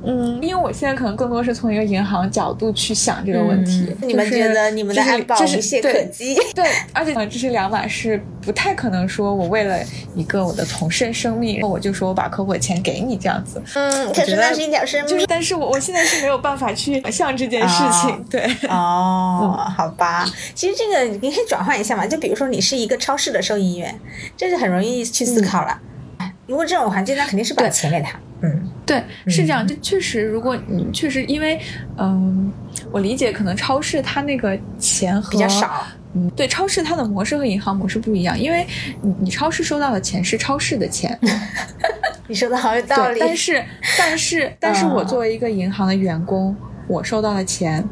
[0.06, 3.92] 嗯，因为我现在可能更多是从一个银行角度去想这个问题。
[4.02, 6.36] 你们觉得你们的安保无懈可击？
[6.54, 9.80] 对，而且这是两码事，不太可能说我为了
[10.16, 13.62] 一个我的同事生命，我就说我把客户的钱给你这样子。
[13.74, 15.10] 嗯，可是那是一条生命。
[15.10, 18.26] 就是，但是我我现在是没有办法去想象这件事情。
[18.30, 20.26] 对，哦， 好吧。
[20.54, 24.00] 其实这个你可以转换一下嘛，就比如说你是一个超市的收银员，
[24.38, 25.80] 这就很容易去思考了。
[26.48, 28.20] 如果这种环境，那肯定是把钱给他。
[28.42, 28.70] 嗯。
[28.86, 29.66] 对，是这样。
[29.66, 31.60] 就确实，如果你确实因为，
[31.98, 32.52] 嗯，
[32.92, 35.84] 我理解，可能超市它那个钱比较少。
[36.14, 38.66] 嗯，对，超市它的模式和银行模式不一样，因为
[39.02, 41.18] 你你超市收到的钱是超市的钱。
[42.28, 43.20] 你说的好有道理。
[43.20, 43.64] 但是，
[43.98, 46.56] 但是， 但是我作为一个银行的员工，
[46.88, 47.84] 我收到的钱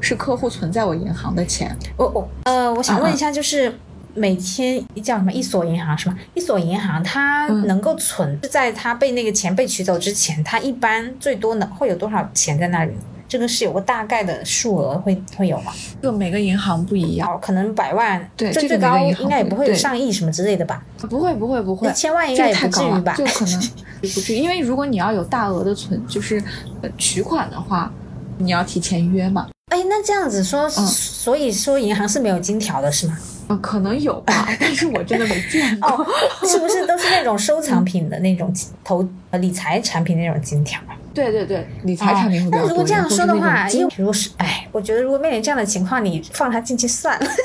[0.00, 1.74] 是客户存在我银行的钱。
[1.96, 3.72] 我我呃，我想问一下，就是。
[4.16, 5.30] 每天叫什么？
[5.30, 6.16] 一所银行是吗？
[6.34, 12.92] 一所银行它能够存，在它被那个钱被取走之前，它一般最多能会有多少钱在那里？
[13.28, 15.72] 这个是有个大概的数额会会有吗？
[16.00, 20.80] 就每个银行不一样，可能百万，对，最最高应该也不会有上亿什么之类的吧？
[21.10, 23.14] 不会不会不会，千万应该也不至于吧？
[23.18, 23.60] 就可能
[24.00, 26.42] 不至于，因为如果你要有大额的存，就是
[26.82, 27.92] 呃取款的话，
[28.38, 29.48] 你要提前约嘛。
[29.70, 33.18] 哎，那这样子说，所以说银行是没有金条的是吗？
[33.48, 36.06] 嗯，可能有吧， 但是我真的没见过。
[36.44, 40.96] 是不是都是那种收藏品的那种投呃理财产品那种金条啊？
[41.14, 42.66] 对对对，理财产品会比较多。
[42.66, 47.26] 那如果这样说的话，因为如果是哎，我觉得如果面临这样的情况，你放他进去算了。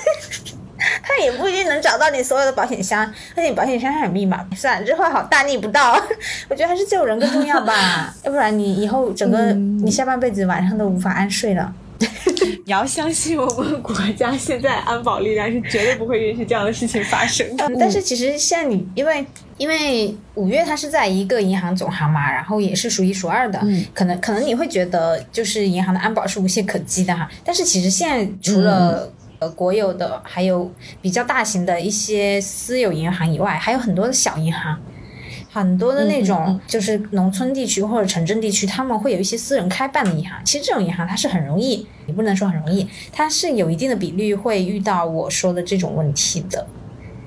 [1.04, 4.44] 他他也不一定能找到你所有的保险箱，而且你保险箱还有密码。
[4.56, 5.94] 算了，这话好大逆不道。
[6.50, 11.72] 我觉得还是救人更重要吧，要不然你以后整个你下半辈子晚上都无法安睡了。
[12.66, 17.72] 你要相信我们国家现在安保力量是绝对不会允许这样的事情发生的。
[17.80, 19.26] 但是其实现在你因为
[19.58, 27.30] 因为五月它是在一个银行总行嘛，然后也是数一数二的，嗯可能可能你会觉得就是银行的安保是无懈可击的哈。
[27.44, 34.80] 但是其实现在除了、呃国有的，还有比较大型的一些私有银行以外，还有很多的小银行。
[35.52, 40.40] 很多的那种嗯就是农村地区或者城镇地区，他们会有一些私人开办的银行。
[40.46, 46.66] 其实这种银行它是很容易，你不能说很容易，它是有一定的比率会遇到我说的这种问题的。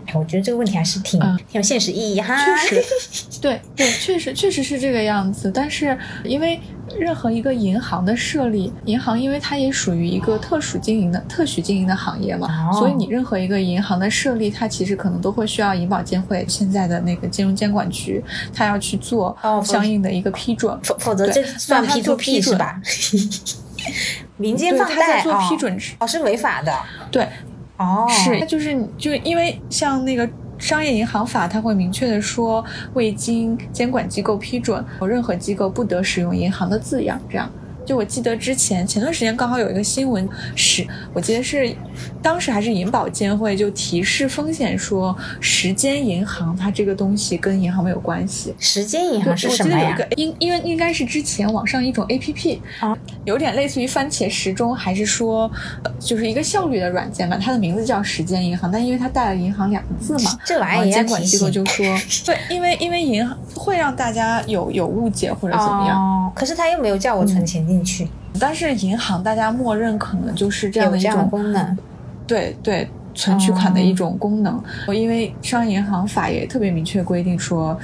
[0.06, 2.36] 哎我觉得这个问题还是挺、嗯挺有现实意义哈。
[2.66, 2.84] 确实，
[3.40, 5.50] 对对，确实确实是这个样子。
[5.52, 6.60] 但是因为
[6.98, 12.72] 任何一个银行的设立，银行因为它也属于一个特殊经营的、特许经营的行业嘛，哦。
[12.78, 20.78] 所以你任何一个银行的设立，它其实可能都会需要银保监会现在的那个金融监管局，它要去做哦相应的一个批准。
[20.82, 22.80] 否否则这算让他 P 做 to 批是吧？
[24.36, 26.72] 民间，放贷做批哦准之，哦是违法的。
[27.10, 27.28] 对，
[27.76, 30.28] 哦，是，就是你就因为像那个
[30.64, 37.20] 商业银行法，它会明确的说，未经监管机构批准，任何机构不得使用银行的字样。
[37.28, 37.50] 这样，
[37.84, 41.74] 就我记得之前前段时间刚好有一个新闻是，我记得是
[42.22, 48.54] 当时还是银保监会就提示风险说，时间银行它这个东西跟银行没有关系。
[48.58, 50.08] 时间银，行是什么呀我记得有一个？
[50.16, 55.50] 应因为应该是之前网上一种 A P P，啊，有点类似于番茄时钟，还是说，
[55.82, 57.38] 呃就是一个效率的软件吧。
[57.40, 61.84] 它的名字叫时间银行，但因为它带了“银行”两个字嘛，这玩意儿监管机构就说，
[62.24, 66.00] 对，因为因为银行会让大家有有误解或者怎么样。
[66.00, 68.06] 哦，可是他又没有叫我存钱进去，
[68.38, 71.78] 但是银行大家默认可能就是这样的一种功能。
[72.26, 74.62] 对对存取款的一种功能。
[74.88, 77.78] 因为商业银行法也特别明确规定说。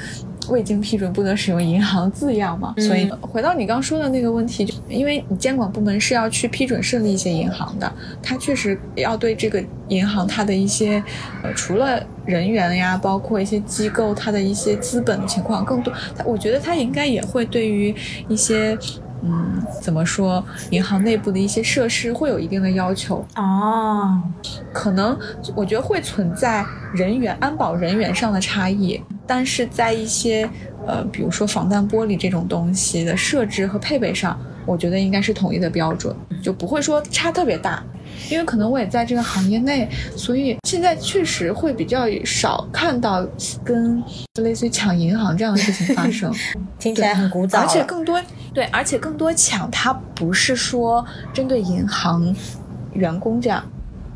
[0.49, 11.01] 未经批准不得使用银行字样嘛，嗯所以回到你刚说的那个问题，就因为你监管部门是要去批准设立一些银行的，它确实要对这个银行它的一些
[11.45, 17.95] 呃除了人员呀，包括一些机构它的一些资本情况更多，它我觉得它应该也会对于
[18.27, 18.77] 一些
[19.23, 24.21] 嗯怎么说银行内部的一些设施会有一定的要求，哦，
[24.73, 25.19] 可能
[25.55, 30.49] 我觉得会存在人员安保人员上的差异，但是在一些
[30.87, 37.83] 呃，比如说防弹玻璃这种东西的设置和配备上，我觉得应该是统一的标准，就不会说差特别大。
[38.29, 43.27] 因为可能我也在这个行业内，所以现在确实会比较少看到
[43.65, 44.03] 跟
[44.43, 46.31] 类似于抢银行这样的事情发生。
[46.79, 47.83] 听起来很古早而且。
[47.85, 48.21] 更多
[48.53, 52.35] 对，而且更多抢，它不是说针对银行
[52.93, 53.65] 员工这样，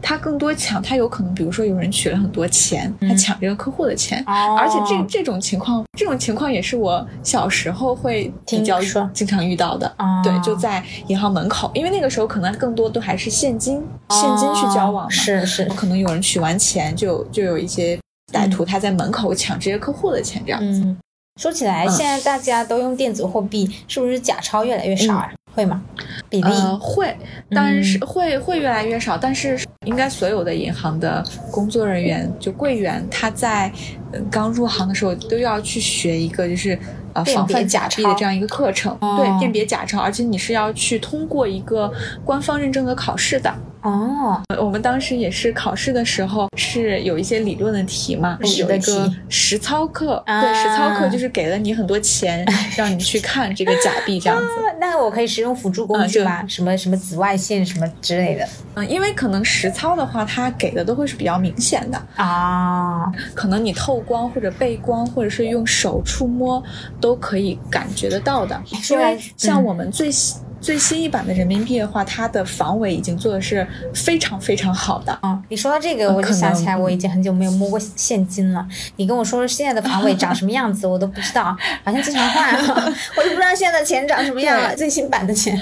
[0.07, 4.23] 它更多抢，他有可能比如说有人取了很多钱，他嗯抢这个客户的钱。
[4.27, 8.79] 哦而且这这种情况，这种情况也是我小时候会比较
[9.14, 9.87] 经常遇到的。
[9.99, 15.07] 哦对，就在银行门口，因为那个时候可能更多都还是现金，现金去交往嘛。
[15.07, 17.99] 哦是是，可能有人取完钱，就就有一些
[18.31, 20.81] 歹徒他在门口抢这些客户的钱，这样子。
[20.85, 20.97] 嗯，
[21.40, 25.31] 说起来，嗯现在大家都用电子货币，是不是假钞越来越少啊？
[25.55, 25.83] 会吗？
[26.29, 26.51] 比例？
[26.51, 27.17] 呃，会，
[27.51, 33.71] 但是嗯会会越来越少，但是应该所有的银行的工作人员，就柜员，他在
[34.12, 36.79] 呃刚入行的时候都要去学一个就是。
[37.14, 41.90] 呃，辨别防范假币的这样一个课程，哦对，辨别假钞，而且你是要去通过一个
[42.24, 43.53] 官方认证的考试的。
[43.83, 52.42] 哦，呃我们当时也是考试的时候是有一些理论的题嘛，有一个实操课，啊对，实操课就是给了你很多钱，
[52.79, 54.46] 让你去看这个假币这样子。
[54.81, 56.46] 那我可以使用辅助工具嗯吗？
[56.48, 63.05] 什么什么紫外线什么之类的嗯，因为可能实操的话，它给的都会是比较明显的，啊？
[63.35, 66.62] 可能你透光或者背光，或者是用手触摸，
[67.05, 68.59] 都可以感觉得到的。
[68.90, 75.12] 因为像嗯我们最新、最新一版的人民币的话，它的防伪已经做的是非常非常好的。
[75.21, 78.67] 啊，你说到这个，我就想起来，我已经很久没有摸过现金了。
[78.97, 82.55] 你跟我说现在的防伪长什么样子， 我都不知道，好像经常换，
[83.19, 85.61] 我就不知道现在的钱长什么样了，最新版的钱。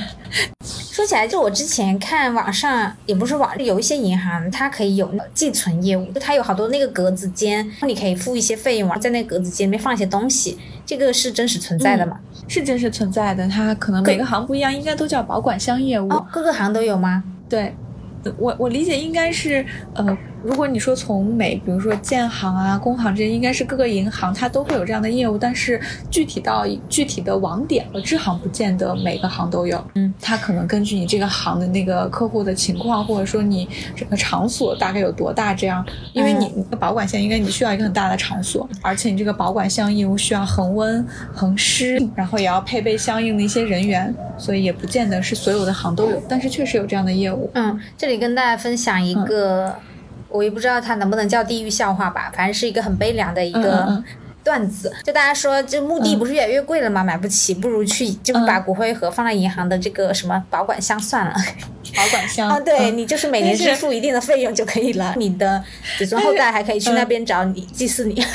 [0.93, 12.19] 说起来，就我之前看网上，也不是网，有一些银行它可以有那个寄存业务，就它有好多那个格子间，你可以付一些费用，在那个格子间里面放一些东西，这个是真实存在的吗？
[12.49, 16.09] 是真实存在的，它可能每个行不一样，应该都叫保管箱业务。
[16.09, 17.23] 哦，各个行都有吗？
[17.49, 17.75] 对，
[18.39, 19.65] 我我理解应该是
[19.95, 25.81] 呃如果你说从美，比如说建行啊、工行这些，应该是各个银行它都会有这样的业务，但是
[26.11, 29.83] 具体到具体的网点和支行，不见得每个行都有。
[29.95, 47.51] 嗯，它可能根据你这个行的那个客户的情况，或者说你整个场所大概有多大，这样，因为你你的保管箱应该你需要一个很大的场所，而且你这个保管箱业务需要恒温、恒湿，然后也要配备相应的一些人员，所以也不见得是所有的行都有，但是确实有这样的业务。
[47.55, 49.75] 嗯，这里跟大家分享一个，
[50.33, 54.05] 我也不知道它能不能叫地狱笑话吧，反正是一个很悲凉的一个嗯
[54.45, 54.93] 段子。
[55.05, 57.05] 就大家说，这墓地不是越来越贵了吗？
[57.05, 61.35] 买不起，不如去就把骨灰盒放在银行的这个什么保管箱算了。
[61.95, 65.63] 保管箱啊，对嗯你就是每年支付一定的费用就可以了，你的
[65.99, 68.21] 子孙后代还可以去那边找你祭祀你。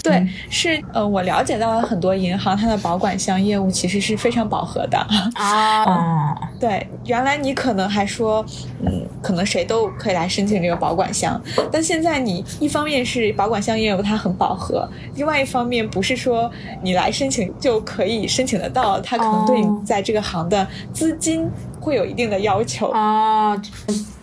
[0.00, 4.98] 对，是呃，我了解到了很多银行，它的保管箱业务其实是非常饱和的。
[5.36, 8.44] 哦， 对，原来你可能还说，
[8.86, 11.40] 嗯，可能谁都可以来申请这个保管箱，
[11.70, 16.50] 但现在你一方面是保管箱业务它很饱和，另外一方面不是说
[16.82, 21.48] 你来申请就可以申请得到，它可能对你在这个行的资金
[21.80, 22.88] 会有一定的要求。
[22.92, 23.60] 哦，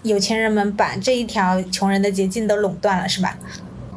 [0.03, 3.37] 有钱人们把这一条穷人的捷径都垄断了，是吧？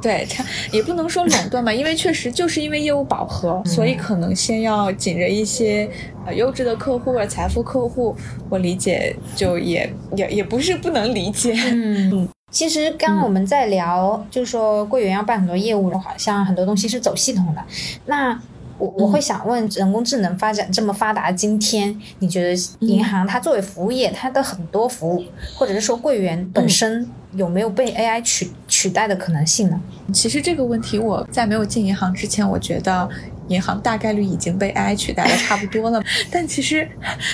[0.00, 5.88] 对他也不能说垄断吧，因为确实就是因为业务饱和，所以可能先要紧着一些
[6.24, 8.14] 呃优质的客户或者财富客户。
[8.48, 11.54] 我理解，就也也也不是不能理解。
[11.72, 12.28] 嗯。
[12.50, 17.62] 其实刚刚我们在聊，就是说柜员要办很多业务，好像很多东西是走系统的。
[18.06, 18.40] 那
[18.78, 25.22] 我我会想问，人工智能发展这么发达，今天你觉得银行它作为服务业，它的很多服务，
[25.56, 29.80] 或者是说柜员本身有没有被 AI 取取代的可能性呢？
[30.12, 33.08] 其实这个问题，我在没有进银行之前，我觉得
[33.48, 36.00] 银行大概率已经被 AI 取代的差不多了。
[36.30, 36.88] 但其实，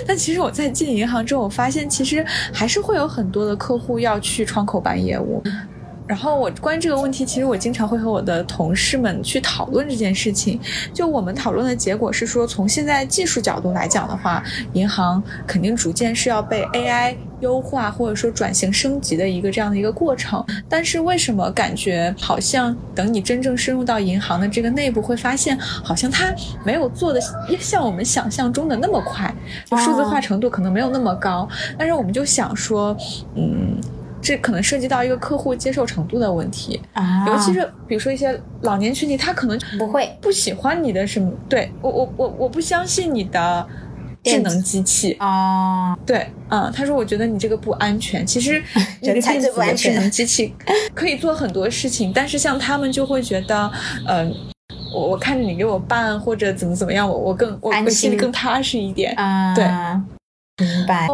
[0.07, 5.43] 但其实我在进银行之后，我发现其实还是会有很多的客户要去窗口办业务。
[6.07, 10.61] 然后我关于这个问题，其实我经常会和我的同事们去讨论这件事情。
[10.93, 14.43] 就我们讨论的结果是说，从现在技术角度来讲的话，
[14.75, 20.45] 银行肯定逐渐是要被 AI 优化或者说转型升级的一个这样的一个过程。
[20.69, 26.35] 但是为什么感觉好像等你真正深入到银行的这个内部，会发现好像它
[26.67, 27.21] 没有做的
[27.59, 29.35] 像我们想象中的那么快，
[29.65, 31.49] 就数字化程度可能没有那么高。
[31.79, 32.95] 但是我们就想说，
[33.37, 33.81] 嗯。
[34.25, 43.67] 这可能涉及到一个客户接受程度的问题，啊尤其是比如说一些老年群体，他可能不会不喜欢你的什么，对我我我我不相信你的
[44.23, 48.25] 智能机器，哦，对，嗯，他说我觉得你这个不安全。
[48.25, 48.63] 其实
[49.03, 50.55] 一 人才个电子最不安全的智能机器
[50.95, 53.71] 可以做很多事情，但是像他们就会觉得，
[54.09, 54.35] 嗯、
[54.95, 59.13] 我我看着你给我办或者怎么怎么样，我我更我安我心里更踏实一点。
[59.17, 59.65] 啊，对，
[60.65, 61.07] 明白。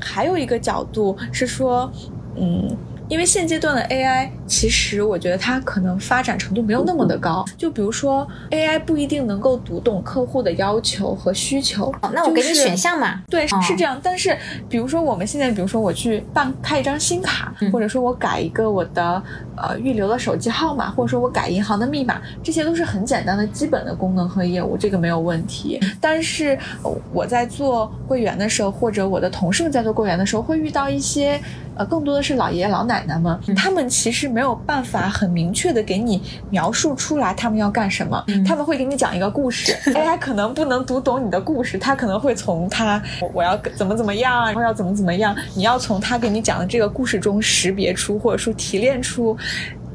[0.00, 1.90] 还有一个角度是说，
[2.36, 2.76] 嗯，
[3.08, 7.44] 因为现阶段的 AI，其实我觉得它可能发展程度没有那么的高。
[7.58, 11.92] 就比如说，AI 不一定能够读懂客户的要求和需求。
[12.00, 13.20] 哦那我给你选项嘛。
[13.28, 13.98] 对，哦是这样。
[14.02, 14.36] 但是，
[14.68, 19.22] 比如说我们现在，比如说我去办开一张新卡，嗯或者说我改一个我的
[19.56, 25.78] 呃预留的手机号码，或者说我改银行的密码，这些都是很简单的基本的功能和业务，这个没有问题。
[26.00, 31.40] 但是呃我在做柜员的时候，或者我的同事们在做柜员的时候，会遇到一些
[31.82, 49.36] 呃更多的是老爷爷老奶奶们，他们其实没有办法很明确的给你描述出来他们要干什么，他们会给你讲一个故事， AI 可能不能读懂你的故事，他可能会从他我我要怎么怎么样，然后要怎么怎么样，你要从他给你讲的这个故事中识别出或者说提炼出。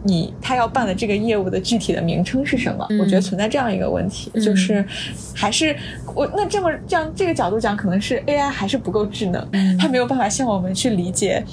[0.04, 2.86] 你他要办的这个业务的具体的名称是什么？
[2.92, 3.00] 嗯。
[3.00, 4.86] 我觉得存在这样一个问题，嗯就是
[5.34, 5.76] 还是
[6.16, 9.78] 我那这么这样这个角度讲，可能是 AI 还是不够智能，嗯。
[9.78, 11.44] 它没有办法像我们去理解，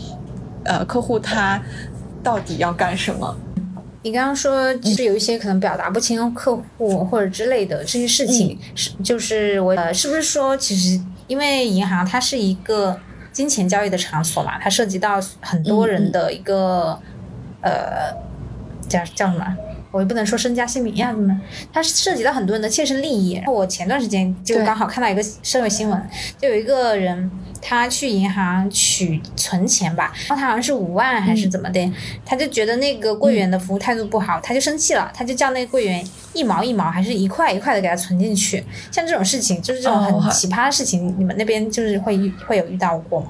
[0.64, 1.60] 呃，客户他
[2.22, 3.36] 到底要干什么。
[4.02, 12.98] 你刚刚说就是有一些可能表达不清客户或者之类的这些事情，是就是我呃，是不是说其实因为银行它是一个
[13.32, 16.98] 金钱交易的场所嘛，它涉及到很多人的一个、
[17.62, 18.12] 呃
[18.86, 19.56] 叫叫什么？
[19.94, 21.40] 我也不能说身家性命呀，怎么？
[21.72, 23.34] 它涉及到很多人的切身利益。
[23.34, 27.30] 然后我前段时间就刚好看到一个社会新闻，就有一个人
[27.62, 31.92] 他去银行取存钱吧，然后他好像是五万还是怎么的，
[32.24, 38.64] 他就觉得那个柜员的服务态度不好，他就生气了，他就叫那个柜员一毛一毛还是一块一块的给他存进去。
[38.90, 43.28] 像这种事情，就是这种很哦奇葩的事情，你们那边就是会遇会有遇到过吗？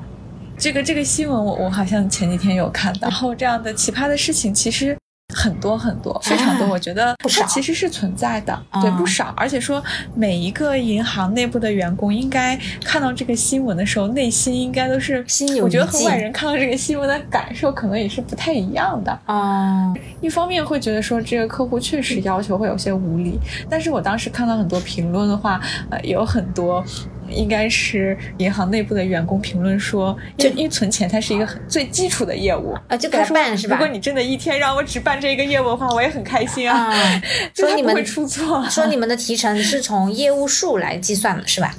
[0.57, 4.97] 这个这个新闻我我好像前几天有看到，然后这样的奇葩的事情，其实
[5.35, 6.67] 很多很多，非常多。
[6.69, 9.35] 我觉得它其实是存在的，对，不少。
[9.37, 9.83] 而且说
[10.15, 19.19] 每一个银行内部的员工应该看到这个新闻的时候，内心应该都是心有我觉得和外人看到这个新闻的感受可能也是不太一样的。
[19.27, 25.61] 啊，一方面会觉得说这个客户确实要求会有些无理，但是我当时看到很多评论的话，
[25.91, 26.85] 呃，有很多。
[27.29, 37.23] 应该是银行内部的员工评论说，因为因为存钱它是一个很最基础的业务啊就给他说办是吧如果你真的一天让我只办这一个业务的话，我也很开心啊，啊，
[37.55, 38.65] 说你们会出错。
[38.69, 41.75] 说你们的提成是从业务数来计算的，是吧？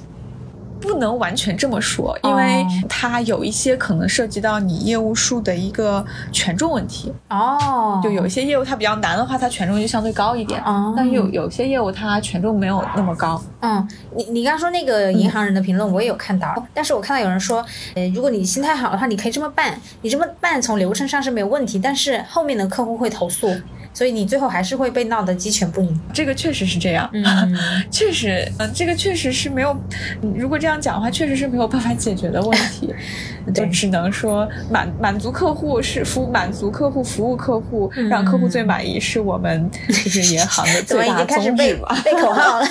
[0.86, 7.12] 不能完全这么说，因为哦它有一些可能涉及到你业务数的一个权重问题。
[7.30, 10.62] 哦，就有一些业务它比较难的话，它权重就相对高一点。
[10.64, 13.42] 哦但有有些业务它权重没有那么高。
[13.62, 17.66] 嗯，你你刚刚说那个银行人的评论，我也有看到，但是我看到有人说，
[17.96, 23.54] 呃，如果你心态好的话，你可以这么办，你这么办从流程上是没有问题，但是后面的客户会投诉，
[23.94, 26.00] 所以你最后还是会被闹得鸡犬不宁。
[26.14, 27.58] 这个确实是这样，嗯，
[27.90, 29.76] 确实，嗯、这个确实是没有，
[30.22, 32.94] 嗯如果这样讲的话，确实是没有办法解决的问题，
[33.54, 42.02] 就只能说满满足客户是服满足客户服务客户，嗯让客户最满意是我们就是银行的最大 经开始背宗旨吧。
[42.04, 42.68] 背口号了？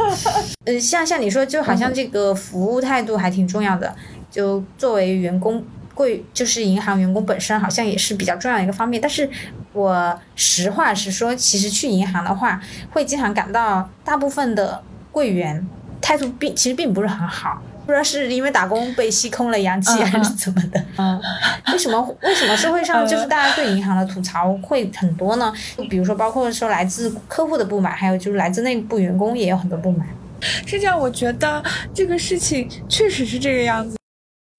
[0.66, 3.94] 呃，像像你说，就好像这个服务态度还挺重要的，
[4.30, 5.64] 就作为员工。
[5.94, 9.26] 贵就是银行员工本身好像也是比较重要的一个方面，但是
[9.72, 15.66] 我实话实说，其实去银行的话，会经常感到大部分的柜员
[16.06, 20.80] 态度并其实并不是很好，不知道是因为打工被吸空了阳气嗯还是怎么的。
[20.98, 21.20] 嗯，
[21.72, 25.52] 为什么为什么社会上呃就是大家对银行的吐槽会很多呢？
[25.76, 30.06] 就比如说，包括说来自客户的不满，还有就是来自内部员工也有很多不满。
[30.40, 31.60] 是这样，我觉得
[31.92, 33.95] 这个事情确实是这个样子。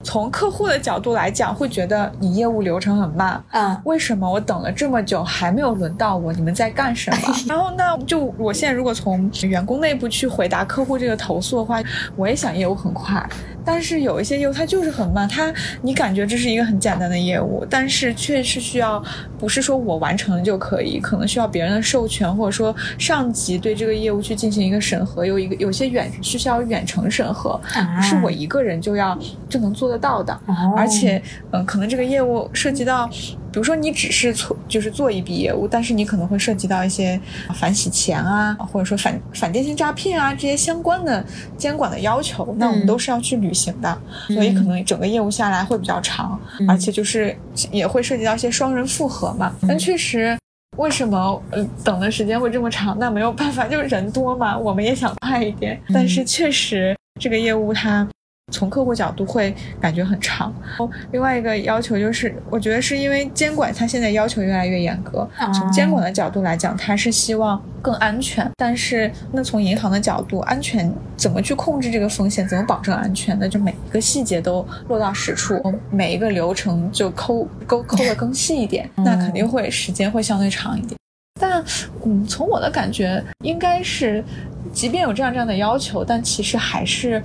[0.08, 6.32] 从客户的角度来讲，会觉得你业务流程很慢，嗯为什么我等了这么久还没有轮到我？
[6.32, 7.18] 你们在干什么？
[7.46, 11.84] 然后那就我现在如果从员工内部去回答客户这个投诉的话，
[12.16, 13.22] 我也想业务很快，
[13.68, 19.04] 但是有一些业务它就是很慢，它你感觉这是一个很简单的业务，但是却是需要
[19.38, 30.34] 不是说我完成了就可以，可能需要别人的授权，或者说上级对这个业务去进行一个审核，有一个有些远是需要远程审核，啊不是我一个人就要就能做得到的。
[30.46, 33.10] 哦而且，嗯、可能这个业务涉及到，
[33.58, 37.20] 比如说你只是做就是做一笔业务，但是你可能会涉及到一些
[37.56, 41.26] 反洗钱啊，或者说反反电信诈骗啊这些相关的
[41.58, 47.36] 监管的要求，那我们嗯都是要去履行的，所以可能整个业务下来会比较长，嗯而且就是
[47.72, 49.52] 也会涉及到一些双人复合嘛。
[49.68, 50.38] 但确实。
[50.78, 52.96] 为什么呃等的时间会这么长？
[53.00, 55.76] 那没有办法，就是人多嘛，我们也想快一点。
[55.88, 58.08] 嗯但是确实这个业务它
[58.54, 60.54] 从客户角度会感觉很长。
[60.80, 68.50] 哦另外一个要求就是，我觉得是因为监管它现在要求越来越严格，啊从监管的角度来讲，它是希望更安全。
[68.56, 73.38] 但是那从银行的角度，安全怎么去控制这个风险，怎么保证安全？
[73.38, 80.98] 那就每一个细节都落到实处，每一个流程就抠抠抠的更细一点， 那肯定会时间会相对长一点。
[81.40, 81.62] 但
[82.06, 84.24] 嗯，从我的感觉，应该是，
[84.72, 87.24] 即便有这样这样的要求，但其实还是，嗯，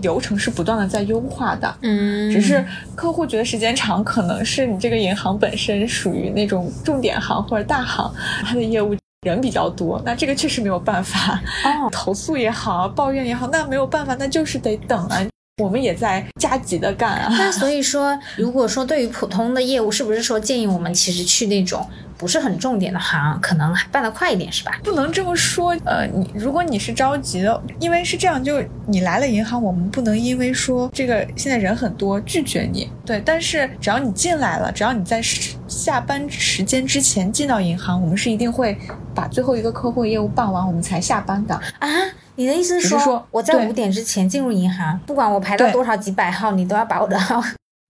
[0.00, 1.74] 流程是不断的在优化的。
[1.82, 8.12] 嗯，只是客户觉得时间长，可能是你这个银行本身属于那种重点行或者大行，
[8.44, 8.96] 它的业务
[9.26, 11.40] 人比较多，那这个确实没有办法。
[11.64, 15.20] 哦， 投诉也好，抱怨也好，那没有办法，那就是得等啊。
[15.62, 17.28] 我们也在加急的干啊。
[17.30, 21.86] 那所以说，如果说对于普通的业务，是不是说建议我们其实去那种
[22.20, 24.78] 不是很重点的行，可能办得快一点，是吧？
[24.84, 35.22] 不能这么说，呃，你如果你是着急的，因为是这样，就你来了银行，我们不能因为说这个现在人很多拒绝你，对，但是只要你进来了，只要你在
[35.66, 38.76] 下班时间之前进到银行，我们是一定会
[39.14, 41.54] 把最后一个客户业务办完，我们才下班的。
[41.78, 41.88] 啊，
[42.34, 47.42] 你的意思是说我在对五点之前进入银行，不管我排到多少几百号，你都要把我的号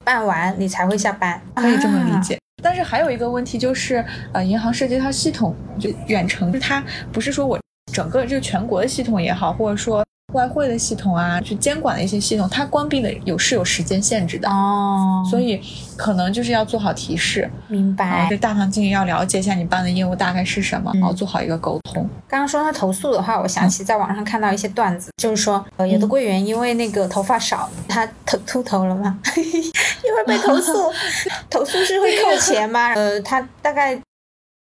[0.05, 1.43] 办完，你才会下班。
[1.57, 2.21] 可以这么理啊。
[2.21, 2.40] 解。
[2.63, 7.59] 但是还有一个问题就是，呃，银行涉及到系统就远程，它不是说我
[7.93, 15.61] 整个这个全国的系统也好，或者说外汇的系统啊，就监管的一些系统，它关闭的有是有时间限制的，哦，所以
[15.97, 18.39] 可能就是要做好提示，明白对。
[18.39, 22.09] 大堂经理要了解一下你办的业务大概是什么，嗯然后做好一个沟通。
[22.29, 30.73] 刚刚说他投诉的话，我想起在网上看到一些段子，就是说，呃，有的柜员因为那个头发少，他头秃头了嘛， 因为被投诉，
[31.51, 32.93] 投诉是会扣钱吗？
[32.95, 34.01] 呃，他大概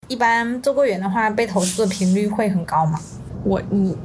[0.07, 2.99] 一般做柜员的话，被投诉的频率会很高吗？
[3.43, 3.95] 我你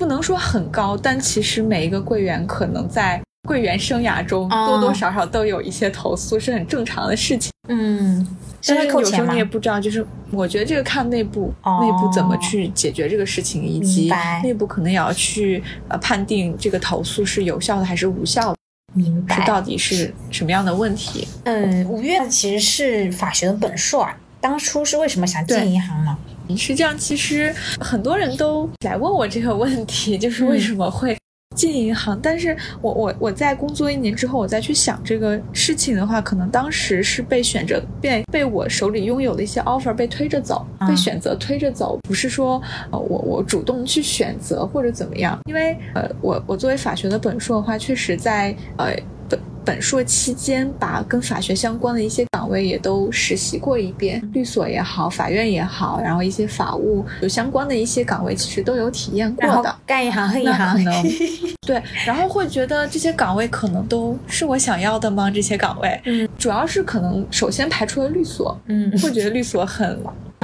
[0.00, 7.52] 不能说很高，但其实每一个柜员可能在柜员生涯中多多少少都有一些投诉，是很正常的事情。
[7.68, 8.26] 嗯，
[8.66, 14.10] 但是有时候你也不知道，就是我觉得这个看内部、哦内部怎么去解决这个事情，以及
[14.42, 18.56] 内部可能也要去呃判定这个投诉是有效的还是无效的，
[18.94, 19.46] 明白是。
[19.46, 21.28] 到底是什么样的问题。
[21.44, 26.16] 嗯，五月其实是法学的本硕啊，当初是为什么想进银行呢？
[26.56, 31.16] 是这样，其实很多人都来问我这个问题， 就是为什么会
[31.56, 32.18] 进银行。
[32.22, 45.38] 但是我我我在工作一年之后，我再去想这个事情的话，可能当时是被选择被被我手里拥有的一些 offer 被推着走，啊被选择推着走，不是说呃我我主动去选择或者怎么样。
[45.48, 48.94] 因为呃我我作为法学的本硕的话，确实在呃。
[49.28, 49.38] 本
[49.70, 59.72] 本硕期间，把跟法学相关的一些岗位也都实习过一遍，律所也好，法院也好，然后一些法务有相关的一些岗位，其实都有体验过的。
[59.86, 61.04] 干一行恨一行，能
[61.64, 65.30] 对，然后会觉得这些岗位可能都是我想要的吗？
[65.30, 69.96] 这些岗位，嗯，主要是可能首先排除了律所，嗯会觉得律所很，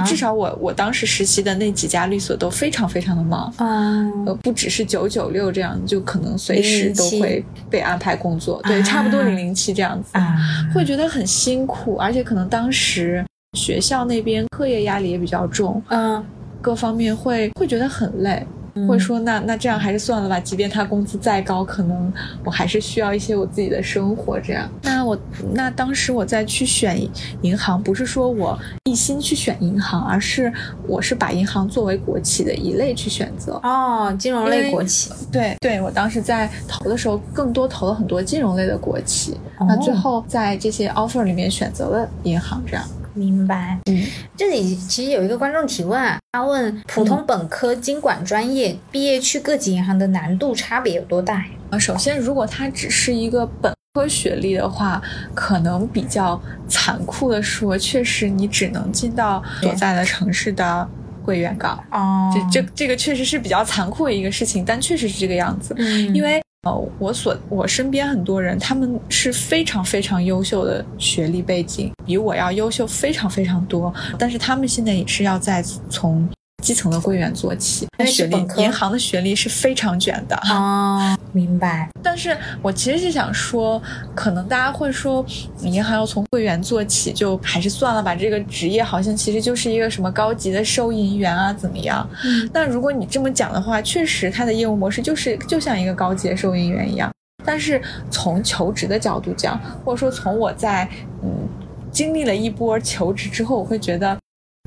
[0.05, 10.37] 至少我我当时实习的那几家律所都非常非常的忙，啊呃，不只是九九六这样，就可能随时都会被安排工作，对，啊差不多零零七这样子，啊，
[10.73, 13.25] 会觉得很辛苦，而且可能当时
[13.57, 16.23] 学校那边课业压力也比较重，嗯，
[16.61, 18.45] 各方面会会觉得很累。
[18.85, 22.11] 会说那那这样还是算了吧，即便他工资再高，可能
[22.43, 24.37] 我还是需要一些我自己的生活。
[24.39, 25.17] 这样，那我
[25.53, 26.99] 那当时我在去选
[27.41, 30.51] 银行，不是说我一心去选银行，而是
[30.85, 33.53] 我是把银行作为国企的一类去选择。
[33.63, 39.37] 哦，金融类国企，对对，我当时在投的时候，更多投了很多金融类的国企。
[39.59, 42.83] 哦那最后在这些 offer 里面选择了银行，这样。
[43.17, 43.79] 明白。
[43.85, 44.03] 嗯，
[44.35, 51.45] 这里其实有一个观众提问啊，他问普通本科经管专业毕业去各级银行的难度差别有多大呀？
[51.71, 55.01] 呃，首先，如果他只是一个本科学历的话，
[55.33, 56.39] 可能比较
[56.69, 60.87] 残酷的说，确实你只能进到所在的城市的
[61.25, 61.83] 柜员岗。
[61.91, 65.73] 哦这这这个确实是比较残酷的一个事情，但确实是这个样子。
[65.77, 76.27] 嗯，因为呃，我所我身边很多人，他们是非常非常优秀的学历背景，比我要优秀非常非常多，但是他们现在也是要在从
[76.63, 80.35] 基层的柜员做起，因为是学历银行的学历是非常卷的。
[80.49, 81.89] 哦，明白。
[82.01, 83.81] 但是我其实是想说，
[84.15, 85.25] 可能大家会说，
[85.61, 88.15] 银行要从柜员做起，就还是算了吧。
[88.15, 92.07] 这个职业好像其实就是一个什么高级的收银员啊，怎么样？
[92.25, 97.11] 嗯，那如果你这么讲的话，确实它的业务模式就是就像一个高级的收银员一样。
[97.45, 100.89] 但是从求职的角度讲，或者说从我在
[101.23, 101.47] 嗯
[101.91, 104.17] 经历了一波求职之后，我会觉得。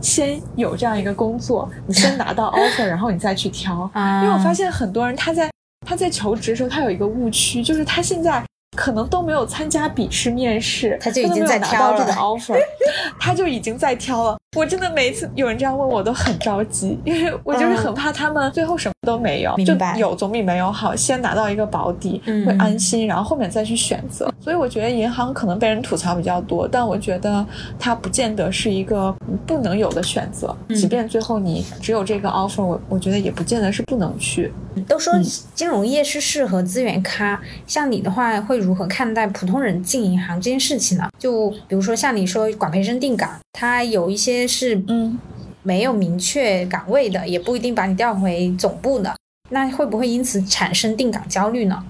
[0.00, 3.88] 先有这样一个工作，你先拿到 offer，然后你再去挑。
[3.92, 5.50] 啊因为我发现很多人他在
[5.86, 8.42] 他在求职的时候，他有一个误区，就是他现在
[8.76, 12.56] 可能都没有参加笔试面试，他就已经在挑了到这个 offer，
[13.18, 14.38] 他就已经在挑了。
[14.56, 24.32] 我真的每一次有人这样问我，都很着急， 因为我就是很怕他们最后什么都没有，就有总比没有好，先拿到一个保底，嗯会安心，然后后面再去选择。
[24.40, 27.44] 所以我觉得银行可能被人吐槽比较多，但我觉得
[27.78, 29.14] 它不见得是一个
[29.46, 34.52] 不能有的选择，嗯即便最后你只有这个 offer，我我觉得也不见得是不能去。
[34.86, 41.08] 都说嗯金融业是适合资源咖，像你的话，会如何看待普通人进银行这件事情呢？
[41.18, 45.18] 就比如说像你说管培生定岗，他有一些是嗯，
[45.62, 49.14] 没有明确岗位的，也不一定把你调回总部的，
[49.50, 51.82] 那会不会因此产生定岗焦虑呢？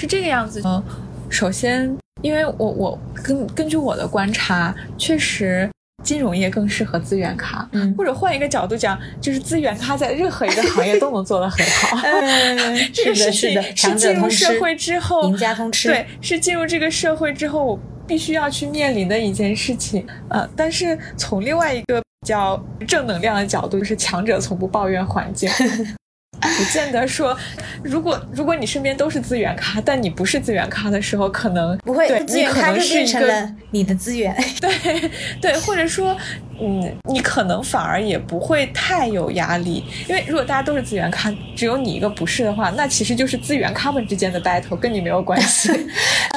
[0.00, 0.60] 是这个样子。
[0.64, 0.82] 嗯，
[1.28, 5.68] 首先，因为我我根根据我的观察，确实
[6.06, 7.68] 金融业更适合资源咖。
[7.72, 11.98] 嗯或者换一个角度讲，就是资源咖在任何一个行业都能做得很好。
[12.04, 15.88] 嗯， 这 个是的，事情是进入社，会之后，赢家通吃。
[15.88, 20.06] 对，是进入这个社会之后，我必须要去面临的一件事情。
[20.28, 25.50] 呃，但是从另外一个比较正能量的角度，就是强者从不抱怨环境。
[26.40, 27.36] 不见得说，
[27.82, 34.34] 如果如果你身边都是资源咖，但你不是资源咖的时候，可能不会对，资源你可咖就变能一个成了你的资源。
[34.60, 35.10] 对
[35.40, 36.16] 对，或者说，
[36.60, 45.70] 嗯，你可能反而也不会太有压力，因为如果大家都是资源咖，只有你一个不是的话，那其实就是资源咖们之间的 battle，跟你没有关系。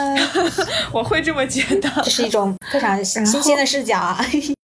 [0.92, 4.26] 我会这么觉得，这是一种非常新鲜的视角啊。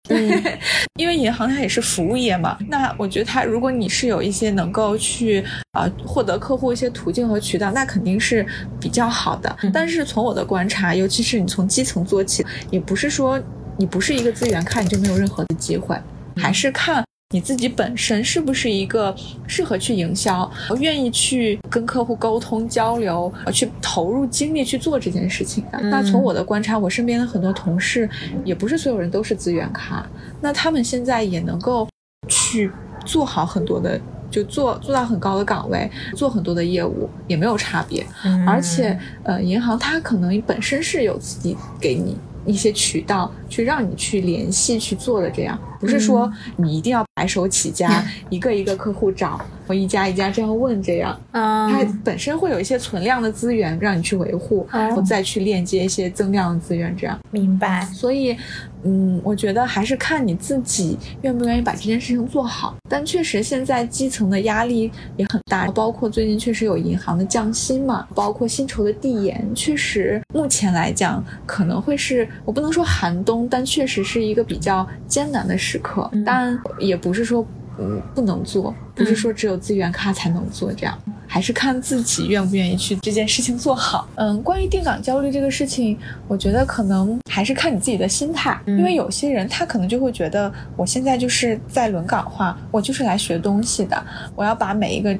[0.08, 0.58] 嗯
[0.96, 8.44] 因为银行它也是服务业嘛，那我觉得它如果你是有一些能够去呃获得客户一些途径和渠道，那肯定是
[8.80, 9.56] 比较好的。
[9.62, 13.40] 嗯但是从我的观察，尤其是你从基层做起，也不是说
[13.76, 15.96] 你不是一个资源看你就没有任何的机会，
[16.36, 17.04] 还是看
[17.34, 19.14] 你自己本身是不是一个
[19.46, 20.50] 适合去营销、
[20.80, 25.78] 愿意去跟客户沟通交流、去投入精力去做这件事情的？
[25.90, 28.08] 那从我的观察，我身边的很多同事，
[28.46, 30.06] 也不是所有人都是资源咖，
[30.40, 31.86] 那他们现在也能够
[32.28, 32.70] 去
[33.04, 34.00] 做好很多的，
[34.30, 38.06] 就做做到很高的岗位，做很多的业务，也没有差别。
[38.46, 42.16] 而且，呃，银行它可能本身是有自己给你。
[42.46, 54.64] 一些渠道去让你去联系去做的，这样不是说你一定要白手起家，一个一个客户找，我一家一家这样问，这样，它本身会有一些存量的资源让你去维护，
[54.94, 57.18] 我再去链接一些增量的资源，这样。
[57.32, 57.84] 明白。
[57.92, 58.36] 所以。
[58.84, 62.76] 嗯，我觉得还是看你自己愿不愿意把这件事情做好。
[62.88, 76.08] 但确实，现在基层的压力也很大，包括最近确实有银行的降薪嘛，包括薪酬的递延，确实目前来讲可能会是我不能说寒冬，但确实是一个比较艰难的时刻。
[76.24, 77.46] 但也不是说。
[77.80, 80.98] 嗯，不能做，不是说只有资源咖才能做，这样
[81.28, 84.08] 还是看自己愿不愿意去这件事情做好。
[84.16, 85.96] 嗯，关于定岗焦虑这个事情，
[86.26, 94.04] 我觉得可能还是看你自己的心态，因为有些人他可能就会觉得，我现在就是在轮岗化，我就是来学东西的，
[94.34, 95.16] 我要把每一个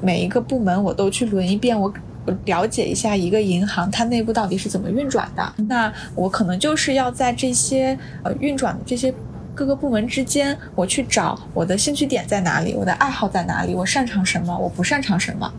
[0.00, 1.92] 每一个部门我都去轮一遍，我
[2.24, 9.12] 我了解一下一个银行它内部到底是怎么运转的，那我可能就是要在这些呃运转的这些。
[9.56, 15.50] 各个部门之间，我去找我的兴趣点在哪里，我的爱好在哪里，我擅长什么，我不擅长什么。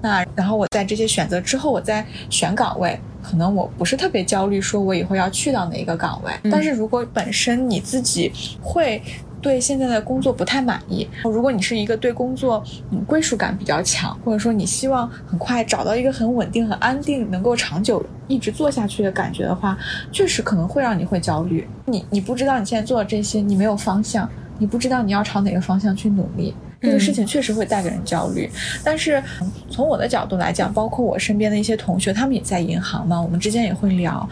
[0.00, 6.32] 那然后我在这些选择之后，我再选岗位，可能我不是特别焦虑，说我以后要去到哪一个岗位。
[6.50, 8.32] 但是如果本身你自己
[8.62, 9.00] 会。
[9.42, 11.06] 对现在的工作不太满意。
[11.24, 12.62] 如果你是一个对工作
[12.92, 19.76] 嗯归属感比较强，或者说你希望很快找到一个很稳定、很安定、能够长久一直做下去的感觉的话，
[20.12, 21.68] 确实可能会让你会焦虑。
[21.86, 28.48] 你你不知道你现在做的这些，你没有方向，你不知道你要朝哪个方向去努力，这个事情确实会带给人焦虑。
[28.84, 29.20] 但是
[29.68, 34.28] 从我的角度来讲，包括我身边的一些同学，他们也在银行嘛，我们之间也会聊。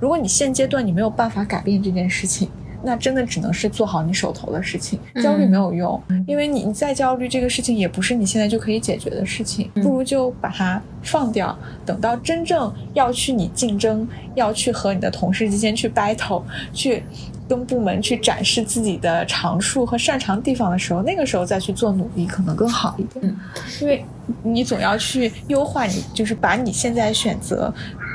[0.00, 2.48] 如果你现阶段你没有办法改变这件事情。
[2.84, 11.56] 那真的只能是做好你手头的事情，焦虑没有用，因为你你再焦虑，这个事情也不是你现在就可以解决的事情，不如就把它放掉，
[11.86, 17.02] 等到真正要去你竞争，要去和你的同事之间去 battle，去
[17.48, 23.36] 跟部门去展示自己的长处和擅长地方的时候，那个时候再去做努力可能更好一点，
[23.80, 24.04] 因为
[24.42, 27.72] 你总要去优化你，就是把你现在选择。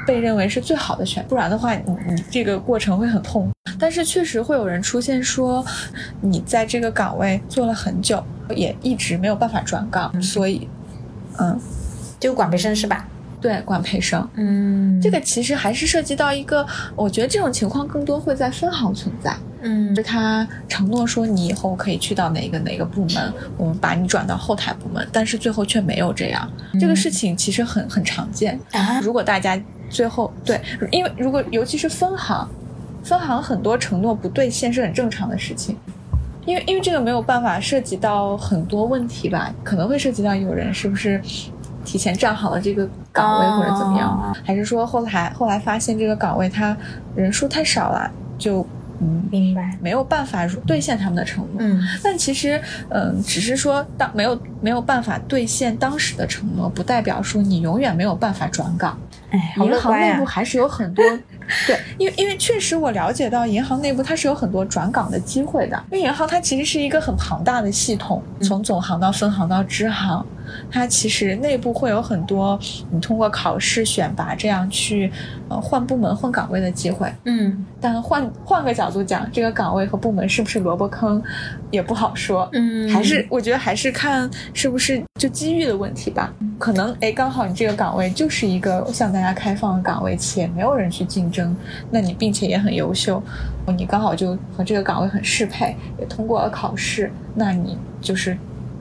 [0.09, 3.47] 被认为是最好的选，不然的话，你你这个过程会很痛。
[3.77, 5.63] 但是确实会有人出现说，
[6.19, 8.23] 你在这个岗位做了很久，
[8.55, 10.67] 也一直没有办法转岗，所以，
[11.37, 11.61] 嗯，
[12.19, 13.07] 就管培生是吧？
[13.39, 14.27] 对，管培生。
[14.33, 19.37] 嗯，这个其实还是涉及到一个，我觉得这种情况更多会在分行存在。
[19.61, 26.49] 嗯，就他承诺说你以后可以去到哪个哪个部门，我们把你转到后台部门，但是最后却没有这样。
[26.79, 28.59] 这个事情其实很很常见。
[28.71, 29.59] 啊，如果大家。
[29.91, 32.47] 最后，对，因为如果尤其是分行，
[33.03, 35.75] 分行很多承诺不兑现是很正常的事情，
[36.45, 41.19] 因为因为这个没有办法涉及到很多问题吧，可能会涉及到有人是不是
[41.83, 46.77] 提前占好了这个岗位或者怎么样，还是说后来后来发现这个岗位他
[47.15, 48.63] 人数太少了，就
[49.01, 49.27] 嗯。
[49.31, 49.77] 明白。
[49.81, 58.97] 没有办法兑现他们的承诺，嗯，但其实嗯只是说当没有没有办法兑现当时的承诺，不代表说你永远没有办法转岗。
[59.31, 61.05] 哎银行内部还是有很多，
[61.67, 70.25] 对，因为因为确实我了解到银行内部它是有很多转岗的机会的，因为银行它其实是一个很庞大的系统，从总行到分行到支行。
[70.71, 72.59] 它其实内部会有很多
[72.91, 75.11] 你通过考试选拔这样去
[75.47, 81.21] 呃换部门换岗位的机会，嗯，但换换个角度讲，这个岗位和部门是不是萝卜坑
[81.71, 91.55] 也不好说，嗯，还是我觉得还是看是不是就机遇的问题吧，可能哎刚好你这个岗位就是一个向大家开放的岗位，且没有人去竞争，
[91.91, 93.21] 那你并且也很优秀，
[93.77, 98.37] 你刚好就和这个岗位很适配，也通过了考试，那你就是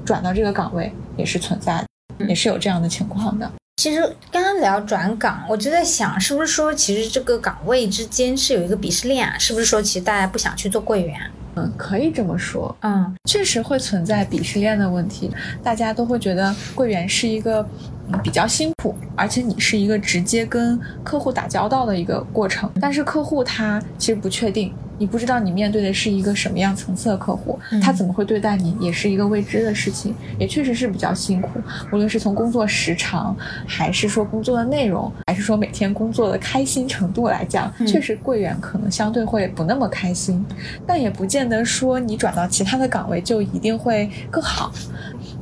[0.08, 0.90] 转到这个岗位。
[1.18, 1.84] 也是存在
[2.16, 3.50] 的，也是有这样的情况的。
[3.76, 4.00] 其实
[4.30, 9.36] 刚刚聊转岗，我就在想，是不是说其实这个岗位之间是有一个鄙视链啊？
[9.36, 11.20] 是不是说其实大家不想去做柜员？
[11.56, 12.74] 嗯，可以这么说。
[12.82, 15.28] 嗯，确实会存在鄙视链的问题，
[15.60, 17.68] 大家都会觉得柜员是一个
[18.22, 22.70] 比较辛苦，而且你是一个直接跟客户打交道的一个过程。
[22.80, 24.72] 但是客户他其实不确定。
[24.98, 31.60] 你不知道你面对的是一个什么样层次的客户，嗯他怎么会对待你，也是一个未知的事情，也确实是比较辛苦。
[31.92, 33.34] 无论是从工作时长，
[33.66, 40.44] 还是说工作的内容，还是说每天工作的开心程度来讲，嗯确实柜员可能相对会不那么开心，
[40.86, 44.72] 但也不见得说你转到其他的岗位就一定会更好。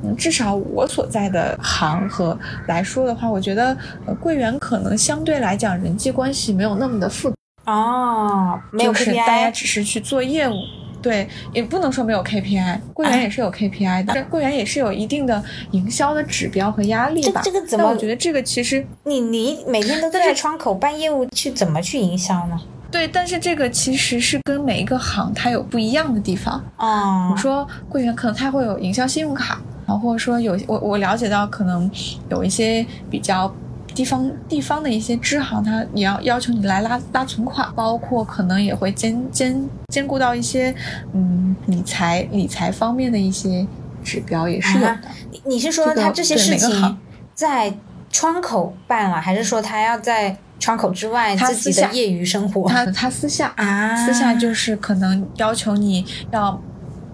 [0.02, 7.36] 嗯，至少我所在的行和来说的话，我觉得呃，柜员可能相对来讲人际关系没有那么的复杂。
[7.66, 10.54] 哦，没有就是大家 KPI，只是去做业务。
[11.02, 15.40] 对，也不能说没有 KPI，柜员也是有 KPI 的，柜员也是有一定的
[15.70, 17.40] 营销的指标和压力这吧。
[17.44, 22.58] 这个怎么但我觉得这个其实你你每天都在窗口办业务，去怎么去营销呢？
[22.90, 26.60] 对，但是这个其实是跟每一个行它有不一样的地方。
[26.78, 31.88] 哦我，说柜员可能他会有营销信用卡，然后或者说有我我了解到可能
[32.30, 33.52] 有一些比较
[33.96, 40.74] 地方地方的一些支行，它也要要求你来拉拉存款，包括可能也会兼兼兼顾到一些
[41.14, 43.66] 嗯理财理财方面的一些
[44.04, 44.88] 指标也是有的。
[44.90, 45.00] 啊
[45.32, 46.98] 你你是说他这些事情
[47.34, 47.74] 在
[48.12, 52.68] 窗口办了，还是说他要在窗口之外自己的业余生活？
[52.68, 56.60] 他他私下啊，私下就是可能要求你要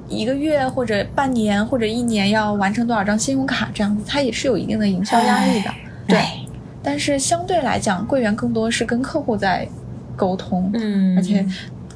[0.08, 5.70] 一个月或者半年或者一年要完成多少张信用卡这样子，他也是有一定的营销压力的。
[6.06, 6.38] 对哎，
[6.82, 9.66] 但是相对来讲，柜员更多是跟客户在
[10.16, 11.46] 沟通，嗯，而且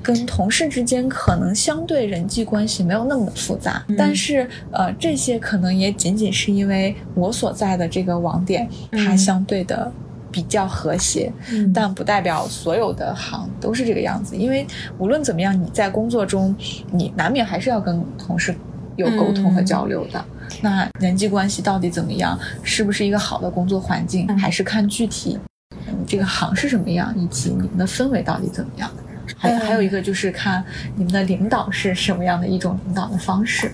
[0.03, 3.85] 跟同事之间可能相对人际关系没有那么复杂。
[3.89, 9.91] 嗯但是呃，这些可能也仅仅是因为我所在的这个网点，它嗯相对的
[10.31, 11.33] 比较和谐。
[11.51, 14.65] 嗯但不代表所有的行都是这个样子，因为
[14.99, 16.55] 无论怎么样，你在工作中，
[16.93, 18.55] 你难免还是要跟同事
[18.95, 20.25] 有沟通和交流的。
[20.61, 22.39] 那人际关系到底怎么样？
[22.63, 25.39] 是不是一个好的工作环境，嗯还是看具体，
[25.87, 28.91] 嗯，这个行是什么样，以及你们的氛围到底怎么样。
[29.37, 33.71] 还嗯还有一个就是看你们的领导是什么样的一种领导的方式。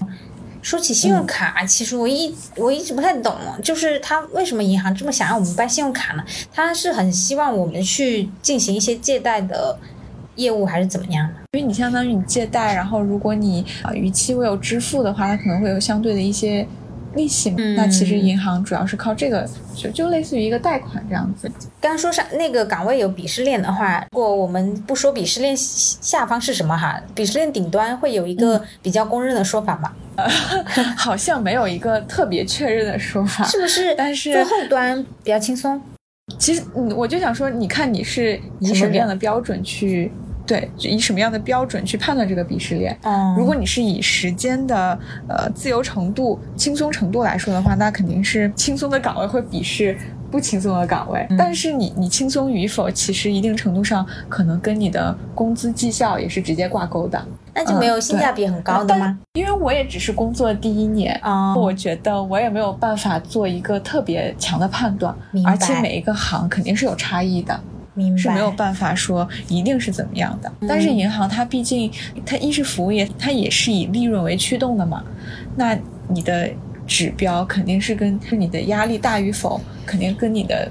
[0.63, 6.25] 说起信用卡，其实我一我一直不太懂，就是他为什么银行这么想让我们办信用卡呢？
[6.53, 9.77] 他是很希望我们去进行一些借贷的
[10.37, 11.35] 业务，还是怎么样的？
[11.53, 16.67] 因为你相当于你借贷，然后如果你啊逾期未有支付的话，它可能会有相对的一些
[17.15, 17.57] 利息嘛。
[17.59, 21.51] 嗯那其实银行主要是靠这个，就就类似于一个贷款这样子。
[21.81, 29.93] 刚刚说上那个岗位有鄙视链的话，如果我们不说鄙视链下方是什么哈，鄙视链顶端会有一个比较公认的说法嘛？
[30.97, 33.45] 好像没有一个特别确认的说法。
[33.45, 33.95] 是不是？
[33.95, 35.81] 但是做后端比较轻松。
[36.39, 40.11] 其实，嗯，我就想说，你看你是以什么样的标准去
[40.45, 42.97] 对，以什么样的标准去判断这个鄙视链？
[43.03, 49.97] 嗯如果你是以时间的呃自由程度、轻松程度来说的话，那肯定是轻松的岗位会鄙视
[50.33, 51.25] 不轻松的岗位。
[51.31, 57.25] 嗯但是你你轻松与否，其实一定程度上可能跟你的工资绩效也是直接挂钩的。
[57.55, 59.19] 那就没有性价比很高的吗？
[59.35, 61.21] 因为我也只是工作第一年。
[61.23, 67.61] 哦，我觉得我也没有办法做一个特别强的判断明，白而且每一个行肯定是有差异的。
[67.95, 70.51] 明白是没有办法说一定是怎么样的。
[70.67, 71.93] 但是银行它毕竟
[72.25, 75.05] 它一是服务业，它也是以利润为驱动的嘛。
[75.55, 75.77] 那
[76.09, 76.49] 你的
[76.87, 80.71] 指标肯定是跟是你的压力大与否，肯定跟你的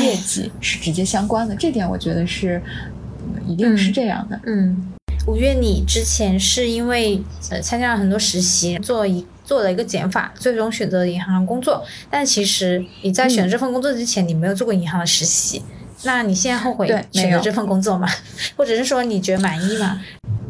[0.00, 1.54] 业绩是直接相关的。
[1.56, 4.38] 这点我觉得是、嗯一定是这样的。
[4.46, 4.92] 嗯，
[5.26, 11.82] 五月你之前是因为呃参加了很多实习，做一做了一个减法，最终选择了银行工作。
[12.10, 15.62] 但其实你在选择这份工作之前，你没有做过银行的实习。
[16.04, 18.08] 那你现在后悔选择这份工作吗？
[18.56, 20.00] 或者是说你觉得满意吗？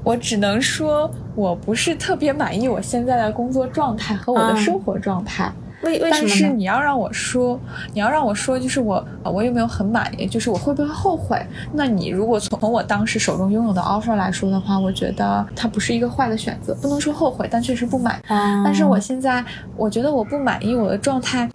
[0.04, 5.52] 我只能说我不是特别满意我现在的工作状态和我的嗯生活状态。
[5.82, 6.48] 为为什但是？
[6.48, 7.56] 你要让我说，
[7.94, 11.40] 你要让我说，就是我我有没有很满意，就是我会不会后悔？
[11.72, 18.20] 那你如果从从我当时手中拥有的 offer 来说的话，我觉得它不是一个坏的选择，不能说后悔，但确实不满。
[18.26, 19.44] 啊但是我现在
[19.76, 21.48] 我觉得我不满意我的状态，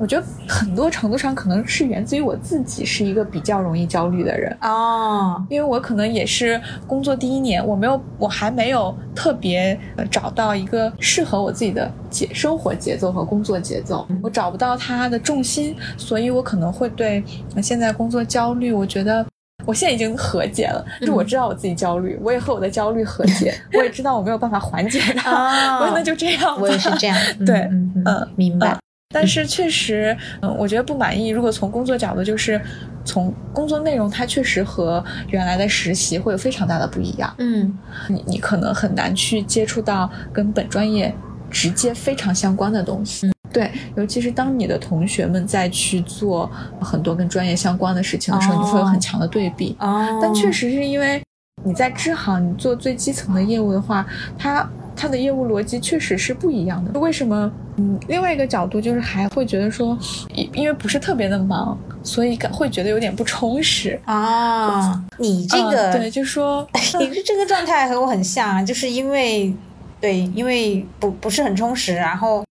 [0.00, 4.56] 我觉得很多程度上可能是源自于我自己是一个比较容易焦虑的人。
[4.62, 17.22] 哦，因为我可能也是工作第一年，我没有，我还没有特别呃找到一个适合我自己的节生活节奏和工作节奏，我找不到它的重心，所以我可能会对
[17.54, 18.72] 呃现在工作焦虑。
[18.72, 19.26] 我觉得
[19.66, 26.56] 我现在已经和解了，就是我知道我自己焦虑，我也和我的焦虑和解， 我也知道我没有办法缓解它，哦 我说那就这样吧。
[26.60, 27.16] 我也是这样。
[27.40, 28.78] 嗯对嗯嗯嗯明白嗯。
[29.14, 31.28] 但是确实，嗯，我觉得不满意。
[31.28, 32.60] 如果从工作角度，就是
[33.06, 37.32] 从工作内容，它确实和原来的实习会有非常大的不一样。
[37.38, 37.76] 嗯
[38.08, 41.14] 你你可能很难去接触到跟本专业
[41.50, 43.30] 直接非常相关的东西。
[43.50, 46.48] 对，尤其是当你的同学们在去做
[46.78, 49.74] 很多跟专业相关的事情的时候，哦你会有很强的对比。
[49.80, 51.18] 哦，但确实是因为
[51.64, 54.06] 你在支行你做最基层的业务的话，
[54.38, 56.98] 它它的业务逻辑确实是不一样的。
[56.98, 57.50] 为什么？
[57.76, 59.96] 嗯，另外一个角度就是还会觉得说，
[60.34, 65.00] 因因为不是特别的忙，所以感会觉得有点不充实啊。
[65.18, 66.66] 你这个对，就说
[66.98, 69.54] 你是这个状态和我很像，就是因为
[70.00, 72.44] 对，因为不不是很充实，然后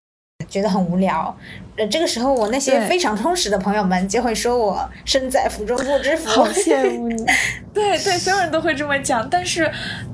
[0.48, 1.36] 觉得很无聊。
[1.78, 7.26] 呃，这个时候我那些非常充实的朋友们就会说我身在福中不知福，好羡慕你。
[7.74, 9.70] 对对，所有人都会这么讲，但是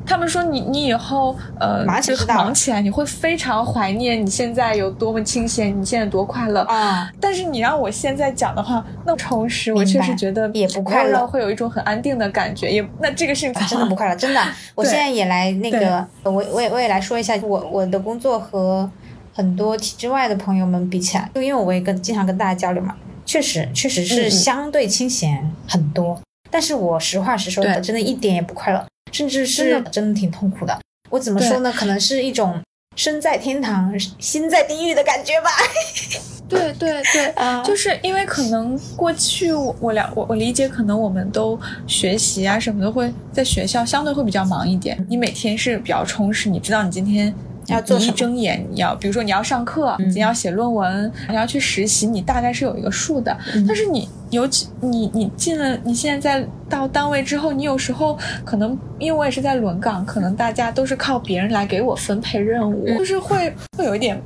[0.06, 7.10] 他们说你你以后呃忙起忙起来，你会非常怀念你现在有多么清闲，你现在多快乐啊。
[7.22, 12.70] 但是你让我现在讲的话，那么充实，我确实觉得也不快乐，会有一种很安定的感觉。
[12.70, 14.42] 也那这个事情真的不快乐，真的。
[14.76, 18.90] 我现在也来那个，我我也我也来说一下我我的工作和。
[19.34, 26.22] 很多体制外的朋友们比起来，就因为我也跟经常跟大家交流嘛，确实确实是相对清闲很多。
[26.52, 30.80] 但是我实话实说的，真的一点也不快乐，甚至是真的挺痛苦的。
[31.10, 31.74] 我怎么说呢？
[31.74, 32.62] 可能是一种
[32.96, 35.50] 身在天堂心在地狱的感觉吧。
[36.48, 37.34] 对对对，
[37.66, 45.04] 就是因为可能过去我我了我我理解，可能我们都学习啊什么的会在学校相对会比较忙一点。
[45.10, 47.34] 你每天是比较充实，你知道你今天。
[47.68, 53.36] 要做一睁眼，你要比如说你要上课，你要写论文，你要去实习，你大概是有一个数的。
[53.68, 64.22] 但是你尤其你你进了，你现在在到单位之后，你有时候可能因为我也是在轮岗，可能大家都是靠别人来给我分配任务，就是会会有一点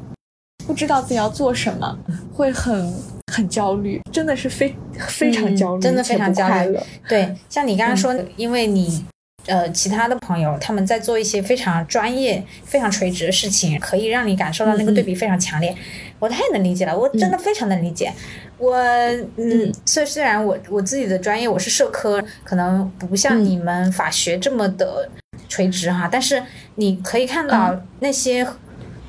[0.66, 1.98] 不知道自己要做什么，
[2.34, 2.94] 会很
[3.32, 6.78] 很焦虑，真的是非非常焦虑，真的非常焦虑。
[7.08, 9.06] 对，像你刚刚说，因为你。
[9.48, 15.76] 呃，其他的朋友他们在做一些非常专业、非常垂直的事情，可以让你感受到那个对比非常强烈。
[16.20, 18.14] 我太能理解了，我真的非常能理解。
[18.58, 18.76] 我
[19.38, 25.10] 嗯，虽虽然我我自己的专业我是社科，可能不像你们法学这么的
[25.50, 26.42] 垂直哈，但是
[26.76, 28.46] 你可以看到那些。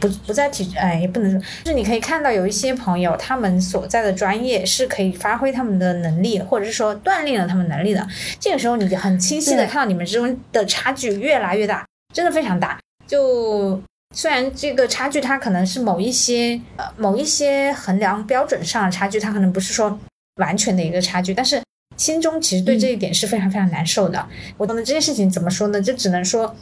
[0.00, 8.06] 不不在体，哎，也不能说，就是你可以看到有一些朋友，他们所在的专业是可以发挥他们的能力，或者是说锻炼了他们能力的。
[8.38, 11.84] 这个时候，你就很清晰的看到你们之间的差距越来越大，
[12.14, 12.78] 真的非常大。
[13.06, 13.80] 就
[14.14, 19.98] 虽然这个差距它可能是某一些呃某一些衡量标准上的差距，它可能不是说
[20.36, 21.60] 完全的一个差距，但是
[21.96, 24.24] 心中其实对这一点是非常非常难受的。
[24.56, 25.82] 我懂得这件事情怎么说呢？
[25.82, 26.54] 就只能说。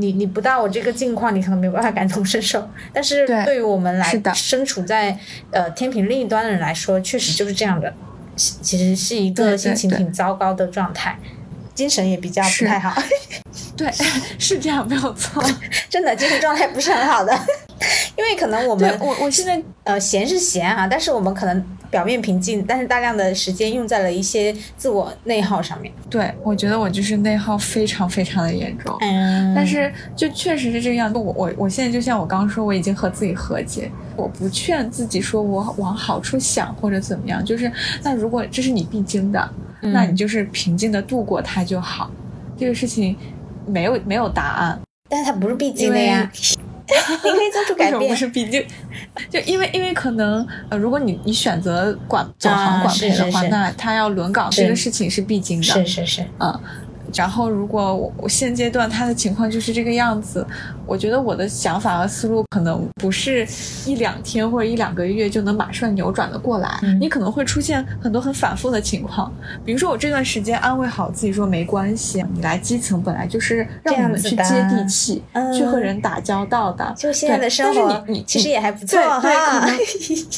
[0.00, 2.68] 你你不到我这个境况，你可能没有办法感同身受。
[2.92, 5.16] 但是对于我们来身处在
[5.50, 7.92] 呃天平另一端的人来说，确实就是这样的，
[8.36, 11.18] 其实是一个心情挺糟糕的状态，
[11.74, 13.00] 精神也比较不太好。
[13.76, 13.90] 对，
[14.38, 15.42] 是这样，没有错，
[15.88, 17.38] 真的精神状态不是很好的。
[18.16, 25.92] 因为可能我们我我现在呃闲是闲啊，但是我们可能表面平静，但是大量的时间用在了一些自我内耗上面。
[26.08, 28.96] 对，我觉得我就是内耗非常非常的严重。
[29.00, 31.18] 嗯，但是就确实是这个样子。
[31.18, 37.44] 我我我现在就像我刚刚说，我已经和自己和解，我不劝自己说我往好处想或者怎么样。
[37.44, 37.70] 就是
[38.02, 42.10] 那如果这是你必经的，那你就是平静的度过它就好。
[42.56, 43.16] 这个事情
[43.66, 46.30] 没有没有答案，但是它不是必经的呀。
[47.24, 48.10] 你可以做出改变。
[48.10, 48.64] 不是毕竟，
[49.30, 55.64] 就因为因为可能呃，如果你你选择管总行管培的话，那他要轮岗这个事情是必经的。
[55.64, 56.60] 是是是，嗯。
[57.14, 60.46] 然后，如果我现阶段他的情况就是这个样子，
[60.86, 63.46] 我觉得我的想法和思路可能不是
[63.86, 66.68] 一两天或者一两个月就能马上扭转的过来。
[67.00, 69.32] 你可能会出现很多很反复的情况，
[69.64, 75.22] 比如说我这段时间安慰好自己说没关系，你来基层本来就是让我们去接地气，
[75.56, 76.94] 去和人打交道的。
[76.96, 79.76] 就现在的生活，你你其实也还不错对，可能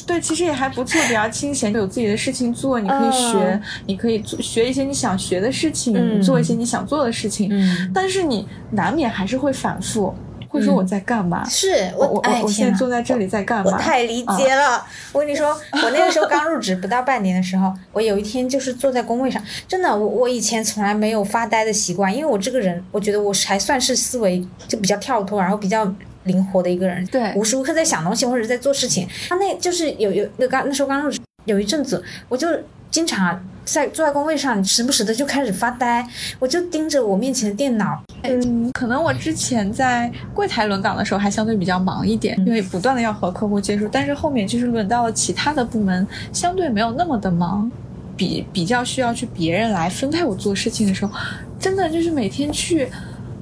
[0.06, 6.52] 对， 其实也还不错，比较清闲，有自己的事情做，你可以学，你可以做学一些你想学的事情，做一些。
[6.62, 7.50] 你想做的事情，
[7.92, 10.14] 但是你难免还是会反复，
[10.48, 11.44] 会说我在干嘛？
[11.48, 13.72] 是我我我现在坐在这里在干嘛？
[13.72, 14.86] 我太理解了。
[15.10, 25.92] 我跟你说，我那个时候刚入职不到半年的时候，我有一天就是坐在工位上，真的，我我以前从来没有发呆的习惯，因为我这个人，我觉得我还算是思维就比较跳脱，然后比较
[26.22, 29.08] 灵活的一个人，对，无时无刻在想东西或者在做事情。
[29.28, 32.48] 他那就是有有那刚那时候刚入职有一阵子，我就。
[32.92, 36.06] 经常在坐在工位上，时不时的就开始发呆，
[36.38, 38.02] 我就盯着我面前的电脑。
[38.22, 43.88] 嗯，可能我之前在柜台轮岗的时候还相对比较忙一点，因为不断的要和客户接触。
[43.90, 47.70] 但是后面就是轮到了其他的部门，相对没有那么的忙，
[48.16, 51.12] 比比较需要去别人来分配我做事情的时候，
[51.58, 52.88] 真的就是每天去，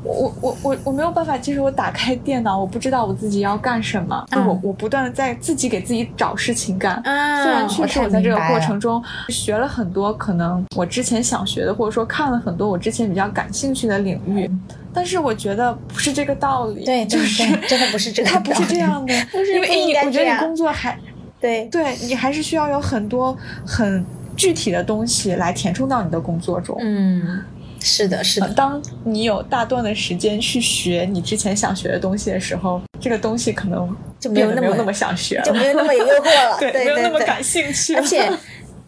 [0.02, 6.94] 我我我我没有办法接受，我打开电脑，我不知道我自己要干什么，就我我不断的在自己给自己找事情干。
[7.04, 14.50] 啊，虽然确实我在这个过程中学了很多可能我之前想学的，或者说看了很多我之前比较感兴趣的领域，
[14.92, 16.84] 但是我觉得不是这个道理。
[16.84, 20.98] 对对就是，真的不是这个道理它不是这样的， 不是因为你我觉得你工作还
[21.40, 23.36] 对对你还是需要有很多
[23.66, 24.04] 很
[24.36, 26.76] 具体的东西来填充到你的工作中。
[26.80, 27.42] 嗯，
[27.80, 38.00] 是的，是的，呃当你有大段的时间去学你之前想学的东西的时候，这个东西可能就没有那么那么想学了，就没有那么有诱惑了， 对，对没有那么对感兴趣了。
[38.00, 38.30] 而且，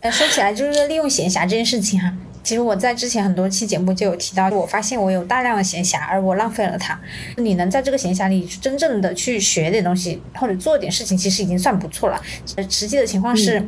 [0.01, 2.13] 呃，说起来就是利用闲暇这件事情哈、
[2.43, 7.01] 其实我在之前很多期节目就有提到，我发现我有大量的闲暇，而我浪费了它。
[7.37, 12.21] 你能在这个闲暇里真正的去学点东西，或者做点事情，其实已经算不错了。
[12.57, 13.67] 呃实际的情况是。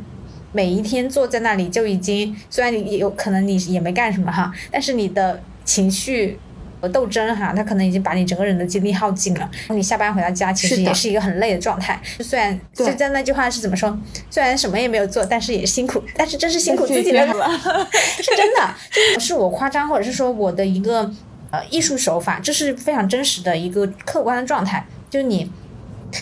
[0.55, 6.39] 每一天坐在那里就已经，虽然你有可能你也没干什么哈，但是你的情绪
[6.81, 9.51] 和斗争哈，他可能已经把你整个人的精力耗尽了。
[9.71, 12.01] 你下班回到家，其实也是一个很累的状态。
[12.21, 13.99] 虽然对就在那句话是怎么说？
[14.31, 17.51] 虽然什么也没有做，但是也辛苦，但是真是辛苦自己的，了，
[18.23, 21.11] 是真的，这不是我夸张，或者是说我的一个
[21.51, 24.87] 呃艺术手法，这是非常真实的一个客观的状态。
[25.11, 25.51] 就是你，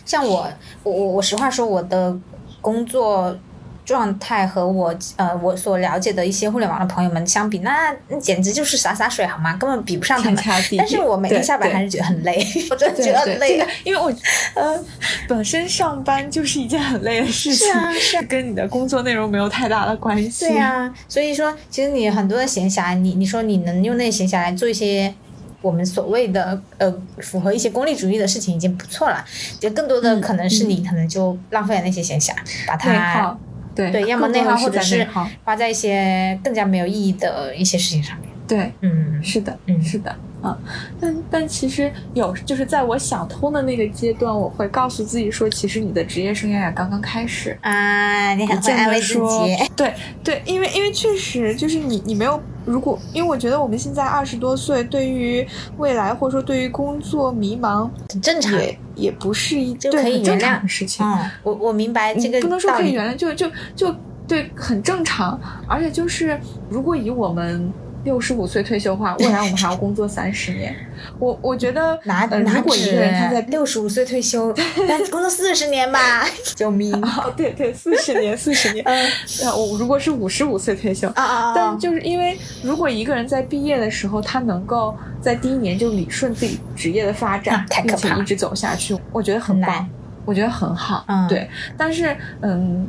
[0.07, 0.49] 像我，
[0.85, 2.19] 我我我实话说，我的
[2.63, 3.39] 工作。
[3.85, 9.57] 状态和我呃我所了解的一些互联网的朋友们相比，那那简直就是洒洒水好吗？
[9.57, 10.43] 根本比不上他们。
[10.79, 13.71] 但是我每天下班还是觉得很累，我真的觉得很累这个。
[13.85, 14.13] 因为我
[14.55, 14.79] 呃，
[15.29, 20.47] 本身上班就是一件很累的事情，是啊是啊跟你的工作内容没有太大的关系。
[20.47, 25.13] 对呀、所以说，其实你很多的闲暇，你你说你能用那些闲暇来做一些
[25.61, 29.25] 我们所谓的呃符合一些功利主义的事情，已经不错了。
[29.59, 32.33] 就更多的嗯可能是你可能就浪费了那些闲暇，
[32.67, 33.41] 把它耗，
[33.75, 38.29] 对对，要么内耗，或者是耗花在一些更加没有意义的一些事情上面。
[38.47, 40.59] 对，嗯，是的，嗯是的，啊，
[41.01, 55.47] 但但其实有，就是在我想通的那个阶段，我会告诉自己说，其实你的职业生涯也刚刚开始，啊，你很会安慰自说己。，对对，因为因为确实就是你你没有，如果因为我觉得我们现在二十多岁，对于
[55.79, 58.53] 未来或者说对于工作迷茫，很正常。
[58.61, 62.71] 也也不是一可以原谅常的事情，嗯，我我明白这个不能说。
[62.73, 63.95] 可以原谅，就就就
[64.27, 65.39] 对，很正常。
[65.69, 66.39] 而且就是，
[66.69, 67.73] 如果以我们
[68.05, 70.75] 六十五岁退休的话，未来我们还要工作三十年。
[71.19, 74.53] 我我觉得，哪呃、哪如果一个人他在六十五岁退休，
[74.89, 76.25] 但工作四十年吧，
[76.55, 76.93] 救命！
[77.03, 78.85] 哦，对对，四十年，四十年。
[78.87, 79.09] 嗯
[79.45, 89.89] 呃，我如果是五十五岁退休，啊啊但就是因为，如果一个人在毕业的时候，他能够在第一年就理顺自己职业的发展，啊并且一直走下去，我觉得很棒，
[90.25, 91.05] 我觉得很好。
[91.09, 91.49] 嗯对。
[91.77, 92.89] 但是，嗯，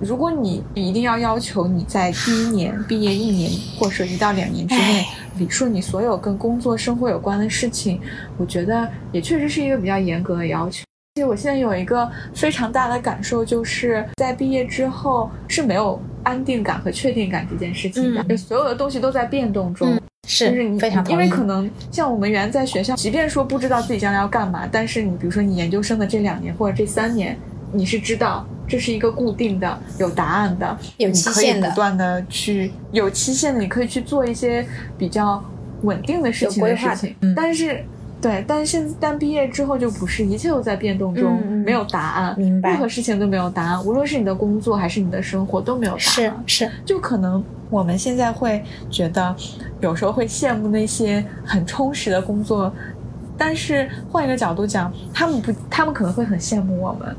[0.00, 5.04] 如果你一定要要求你在第一年毕业一年或者一到两年之内
[5.38, 8.00] 理顺你所有跟工作生活有关的事情，
[8.36, 10.84] 我觉得也确实是一个比较严格的要求。
[11.14, 19.88] 其实我现在有一个非常大的感受，就是在毕业之后是没有安定感和确定感这件事情的，嗯就所有的东西都在变动中。
[19.94, 27.38] 嗯就是你非常因为可能像我们原来在学校，即便说不知道自己将来要干嘛，但是你比如说你研究生的这两年或者这三年，
[27.74, 31.68] 你是知道这是一个固定的、有答案的、有期限的。
[31.68, 34.64] 不断的去有期限的，你可以去做一些
[34.96, 35.42] 比较
[35.82, 37.16] 稳定的事情的的事情。
[37.20, 37.34] 嗯。
[37.34, 37.84] 但是，
[38.22, 42.70] 对，但是现但毕业之后就不是，一切都在变动中，没有答案，明白。
[42.70, 46.00] 任何事情都没有答案，无论是你的工作还是你的生活都没有答案。
[46.00, 46.44] 是案。
[46.46, 49.34] 是，就可能我们现在会觉得，
[49.80, 52.72] 有时候会羡慕那些很充实的工作，
[53.36, 57.14] 但是换一个角度讲，他们不，他们可能会很羡慕我们。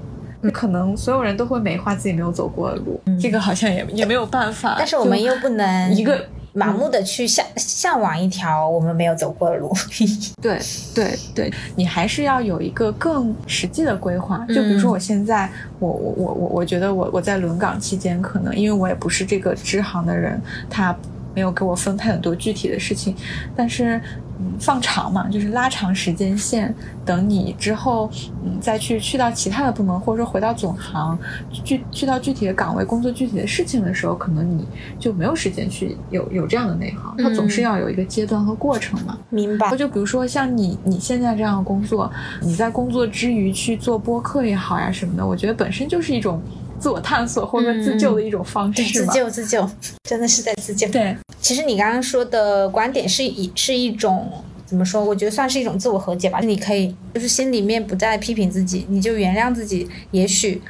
[0.52, 4.76] 可能所有人都会美化自己没有走过的路，这个好像也也没有办法。
[4.78, 6.26] 但是我们又不能 一个
[6.56, 9.74] 盲目的去向向往一条我们没有走过的路。
[10.41, 10.58] 对
[10.93, 14.46] 对对，你还是要有一个更实际的规划。
[14.48, 20.96] 就比如说，我现在，我我我我我觉得我我在轮岗期间，可能因为我也不是这个支行的人，他
[21.36, 23.16] 没有给我分配很多具体的事情，
[23.56, 24.02] 但是。
[24.38, 26.76] 嗯，放长嘛，就是拉长时间线，
[27.06, 28.12] 等你之后，
[28.44, 31.18] 嗯，再去去到其他的部门，或者说回到总行，
[31.64, 34.68] 去去到具体的岗位工作具体的事情的时候，可能你
[35.00, 39.18] 就没有时间去有有这样的内行，它总是要有一个阶段和过程嘛。
[39.30, 39.74] 明白。
[39.78, 42.12] 就比如说像你你现在这样的工作，
[42.42, 46.42] 你在工作之余去做播客也好呀什么的，我觉得本身就是一种
[46.80, 49.06] 自我探索或者自救的一种方式，对，自。
[49.08, 49.70] 救自救，
[50.08, 50.88] 真的是在自救。
[50.90, 54.32] 对，其实你刚刚说的观点是一是一种
[54.66, 55.04] 怎么说？
[55.04, 56.40] 我觉得算是一种自我和解吧。
[56.42, 59.88] 你可以就是心里面不再批评自己，你就原谅自己。
[60.12, 60.62] 也许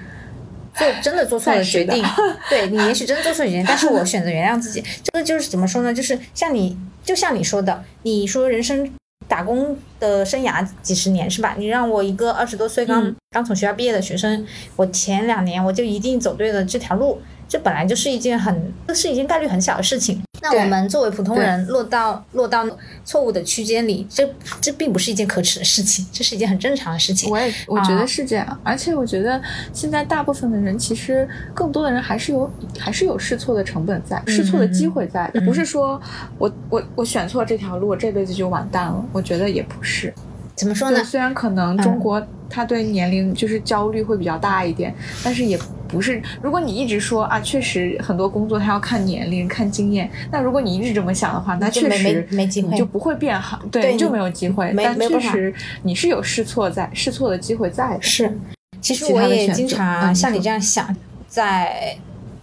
[0.75, 2.03] 做真的做错了决定，
[2.49, 4.83] 对你也许真的做错决定， 但是我选择原谅自己。
[5.03, 5.93] 这个就是怎么说呢？
[5.93, 8.89] 就是像你就像你说的，你说人生
[9.27, 11.55] 打工的生涯几十年是吧？
[11.57, 14.45] 你让我一个二十多岁刚、嗯刚从学校毕业的学生，
[14.77, 17.19] 我前两年我就一定走对了这条路，
[17.49, 20.21] 这本来就是一件很这是一件概率很小的事情。
[20.41, 22.65] 那我们作为普通人落到落到
[23.03, 24.25] 错误的区间里，这
[24.61, 27.29] 这并不是一件可耻的事情， 这是一件很正常的事情。
[27.29, 29.41] 我也我觉啊得是这样，而且我觉得
[29.73, 32.49] 现在大部分的人，其实更多的人还是有
[32.79, 36.01] 还是有试错的成本在，试错的机会在，嗯不是说
[36.37, 39.03] 我我我选错这条路，我这辈子就完蛋了。
[39.11, 40.13] 我觉得也不是。
[40.55, 41.03] 怎么说呢？
[41.03, 46.21] 虽然可能嗯中国他对年龄就是焦虑会比较大一点，但是也不是。
[46.41, 54.73] 如果你一直说啊，确实很多工作他要看年龄、看经验，那如果你一直这么想的话，那确实没机会你就不会变好，对，对你你就没有机会。
[54.77, 55.53] 但确实
[55.83, 58.01] 你是有试错在试错的机会在的。
[58.01, 58.31] 是，
[58.79, 60.95] 其实我也经常像你这样想，
[61.27, 61.97] 在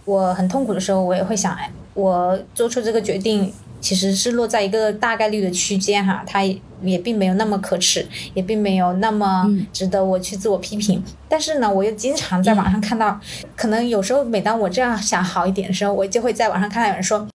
[0.05, 3.51] 我很痛苦的时候，我也会想，哎，我做出这个决定
[3.83, 11.03] 其实是落在一个大概率的区间哈，它也也并没有那么可耻，也并没有那么嗯值得我去自我批评。
[11.27, 13.19] 但是呢，我又经常在网上看到，
[13.57, 17.27] 可能有时候每当我这样想好一点的时候，我就会在网上看到有人说。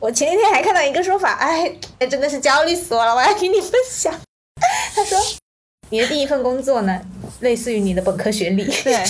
[0.00, 3.14] 我前几天还看到一个说法，哎，哎真的是焦虑死我了！
[3.14, 4.12] 我要给你分享。
[4.94, 5.18] 他说，
[5.88, 7.00] 你的第一份工作呢，
[7.40, 9.02] 类似于你的本科学历，对，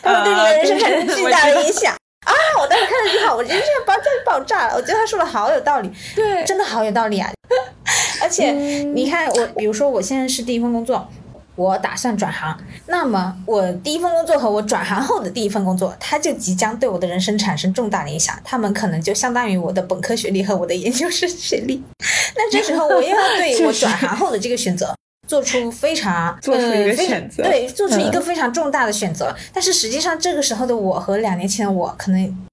[0.00, 1.96] 它会对你的人生产生巨大的影响。
[2.24, 2.32] 啊！
[2.60, 4.74] 我当时看了这句话，我真是爆炸爆炸了。
[4.74, 7.30] 我觉得他说的好有道理，对， 真的好有道理啊！
[8.22, 11.08] 而且嗯你看我，比如说我现在是第一份工作，
[11.56, 18.38] 我打算转行，那么我第一份工作和我转行后的第一份工作，它就即将对我的人生产生重大的影响。
[18.44, 21.82] 他们可能就相当于我的本科学历和我的研究生学历。
[22.36, 24.94] 那这时候我又要对我转行后的这个选择。
[25.32, 29.34] 做出非常做出一个选择对，做出一个嗯非常重大的选择。
[29.50, 32.46] 但是实际上，这个时候的我和两年前的我，可能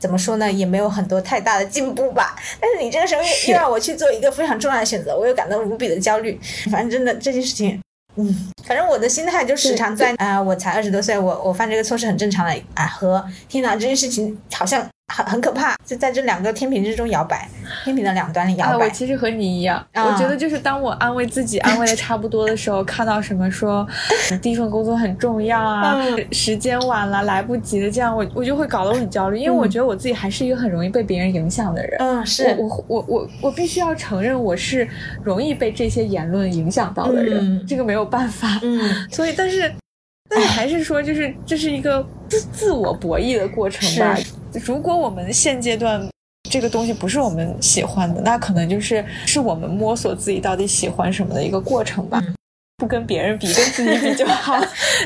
[0.00, 2.34] 怎么说呢，也没有很多太大的进步吧。
[2.60, 6.40] 但是你这个时候又又让我去做一个非常重要的选择，我又感到无比的焦虑。
[6.72, 7.80] 反正真的这件事情，
[8.16, 17.46] 嗯，反正我的心态就时常在啊、我才二十多岁，我我犯这个错是很正常的啊，和天哪，这件事情好像很很可怕，就在这两个天平之中摇摆，
[17.84, 18.86] 天平的两端里啊，摇摆。
[18.86, 23.86] 我其实和你一样，啊我觉得就是当我安慰自己安慰的差不多的时候，看到什么说
[24.30, 31.96] 嗯第一份工作很重要啊，嗯时间晚了来不及的，这样我我就会搞得我很焦虑，因为我嗯觉得我自己还是一个很容易被别人影响的人。
[32.00, 34.88] 嗯，是我我我我我必须要承认，我是
[35.22, 38.58] 容易被这些言论影响到的人，嗯这个没有办法。
[38.62, 38.80] 嗯，
[39.12, 39.70] 所以，但是，
[40.30, 44.32] 但是还是说，就是这是一个自自我博弈的过程吧是。
[44.62, 46.06] 如果我们现阶段
[46.50, 52.22] 这个东西不是我们喜欢的，那可能就是是我们摸索自己到底喜欢什么的一个过程吧。
[52.24, 52.34] 嗯
[52.76, 54.58] 不跟别人比，跟自己比就好。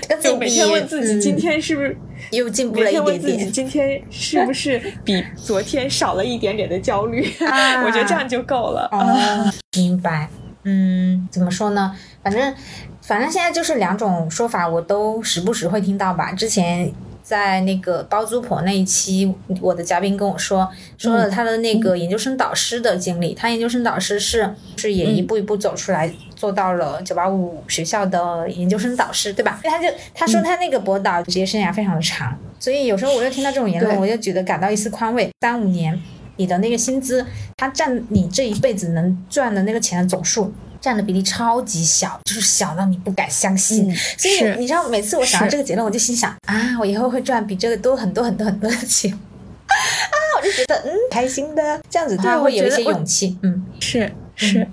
[0.08, 1.94] 跟自己比就每天问自己，嗯今天是不是？
[2.30, 3.52] 又进步了一每天问自己，点点。
[3.52, 7.30] 今天是不是比昨天少了一点点的焦虑？
[7.46, 8.88] 啊 我觉得这样就够了。
[8.90, 10.30] 啊，明白。
[10.64, 11.94] 嗯，怎么说呢？
[12.22, 12.54] 反正
[13.02, 16.32] 反正现在就是两种说法，我都时不时会听到吧。
[16.32, 16.90] 之前
[17.28, 19.30] 在那个包租婆那一期，
[19.60, 23.34] 我的嘉宾跟我说，说了他的那个研究生导师的经历。
[23.34, 29.60] 他研究生导师是是也一步一步走出来，做到了九八五学校的研究生导师，对吧？
[29.62, 35.28] 他就他说他那个博导职业生涯非常的长，所以有时候我又听到这种言论，我就觉得感到一丝宽慰。
[35.42, 36.00] 三五年。
[36.40, 37.26] 你的那个薪资，
[37.56, 43.90] 他占你这一辈子能赚的那个钱的总数，占的比例超级小，就是小到你不敢相信。
[43.90, 49.12] 嗯所以你知道，每次我想到这个结论，我就心想啊，我以后会赚比这个多很多很多很多的钱。
[49.12, 53.38] 啊，我就觉得嗯，开心的，这样子他对会有一些勇气。
[53.42, 54.66] 嗯，是是，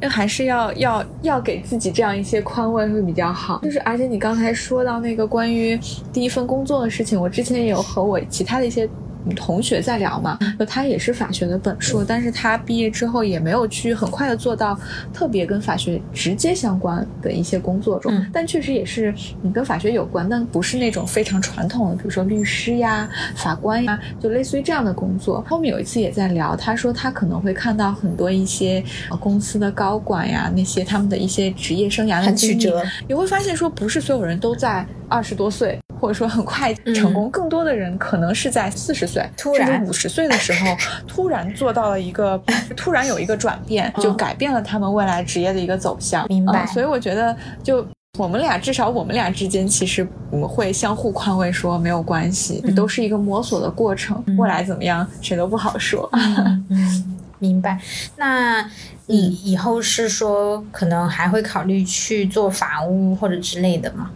[0.00, 3.60] 那还是要要要给自己这样一些宽慰会比较好。
[3.62, 5.78] 就是而且你刚才说到那个关于
[6.12, 8.88] 第一份工作的事情，我之前也有和我其他的一些。
[9.34, 14.78] 同学在聊嘛，就他也是法学的本硕，但是他毕业之后也没有去很快的做到
[15.12, 18.30] 特别跟法学直接相关的一些工作中，嗯。
[18.32, 25.42] 但确实也是你跟法学有关，但不是那种非常传统的，比如说律师呀、法官呀，就类似于这样的工作。
[25.48, 40.76] 后面有一次也在聊，他说他可能会看到很多一些呃公司的高管呀，那些他们的一些职业生涯的曲折，你会发现说，不是所有人都在二十多岁，或者说很快成功，更多的人可能是在四十突然五十岁的时候，
[41.06, 42.40] 突然做到了一个，
[42.76, 46.24] 突然有一个转变，就改变了他们未来职业的一个走向。
[46.26, 47.86] 嗯明白嗯所以我觉得就。
[48.16, 56.08] 我们俩至少我们俩之间，其实我们会相互宽慰，说没有关系，嗯都是一个摸索的过程，未来怎么样谁都不好说。
[56.70, 57.76] 嗯，明白。
[58.16, 58.64] 那
[59.06, 64.08] 你以后是说可能还会考虑去做法务或者之类的吗？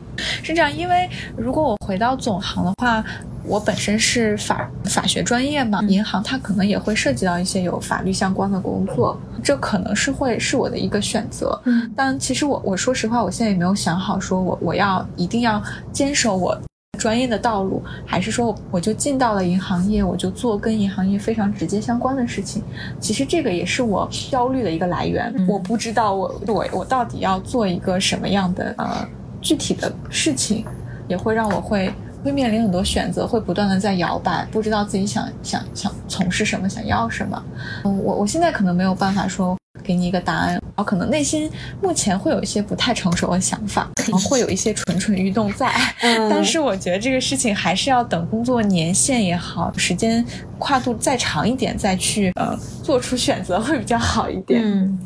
[0.42, 3.04] 是这样，因为如果我回到总行的话，
[3.44, 11.58] 我本身是法法学专业嘛，银行它可能也会涉及到一些有法律相关的工作，这可能是会是我的一个选择。
[11.64, 15.62] 嗯，但其实我我说实话，我现在也没有想好，说我我要一定要
[15.92, 16.58] 坚守我
[16.98, 22.62] 专业的道路，还是说我就进到了银行业，我就做跟银行业非常直接相关的事情。
[23.00, 25.32] 其实这个也是我焦虑的一个来源。
[25.36, 29.08] 嗯我不知道我我我到底要做一个什么样的呃
[29.40, 30.64] 具体的事情，
[31.08, 31.92] 也会让我会。
[32.24, 37.40] 会面临很多选择，会不断的在摇摆，不知道自己想想想从事什么，想要什么。
[37.84, 41.48] 嗯，我我现在可能没有办法说给你一个答案，我可能内心
[41.80, 45.72] 目前会有一些不太成熟的想法，可能会有一些蠢蠢欲动在。
[46.02, 50.22] 嗯但是我觉得这个事情还是要等工作年限也好，时间
[50.58, 54.60] 跨度再长一点，再去呃做出选择会比较好一点。
[54.64, 54.98] 嗯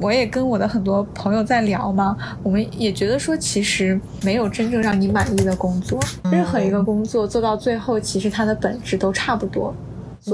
[0.00, 5.98] 我也跟我的很多朋友在聊嘛，我们也觉得说，其实没有真正让你满意的工作，
[6.30, 9.74] 任何一个工作做到最后，其实它的本质都差不多。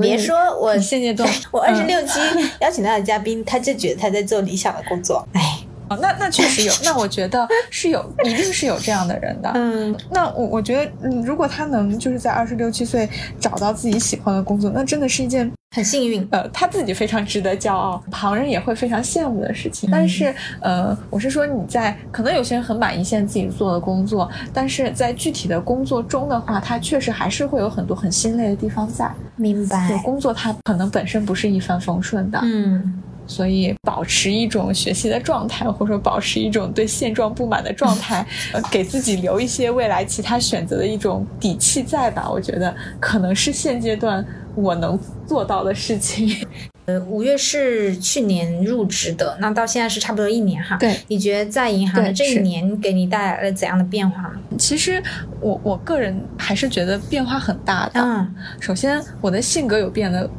[0.01, 2.19] 别说我现阶段 我二十嗯六期
[2.61, 5.25] 邀请到的嘉宾，他就觉得他在做理想的工作。
[5.33, 5.41] 哎，
[5.89, 9.51] 哦，那那确实有，那我觉得是有，一定是有这样的人的。
[9.55, 13.09] 嗯那我我觉得，嗯，如果他能就是在二十六七岁
[13.39, 16.27] 找到自己喜欢的工作，那真的是一件很幸运。
[16.31, 19.89] 呃他自己非常值得骄傲，旁人也会非常羡慕的事情。
[19.89, 29.11] 嗯但是呃，我是说你在可能有些人很满意现在自己做的工作，但是在具体的工作中的话，他确实还是会有很多很心累的地方在。
[29.37, 42.29] 明白就工作它可能本身不是一帆风顺的，嗯所以保持一种学习的状态，或者说保持一种对现状不满的状态， 呃，给自己留一些未来其他选择的一种底气在吧。
[42.31, 44.25] 我觉得可能是现阶段
[44.55, 46.35] 我能做到的事情。
[46.87, 50.77] 呃，五月是去年入职的，那到现在是差不多一年哈。
[50.77, 54.39] 对，你觉得在银行的这一年给你带来了怎样的变化呢？
[54.57, 55.03] 其实
[55.41, 58.01] 我我个人还是觉得变化很大的。
[58.01, 60.31] 嗯首先，我的性格有变得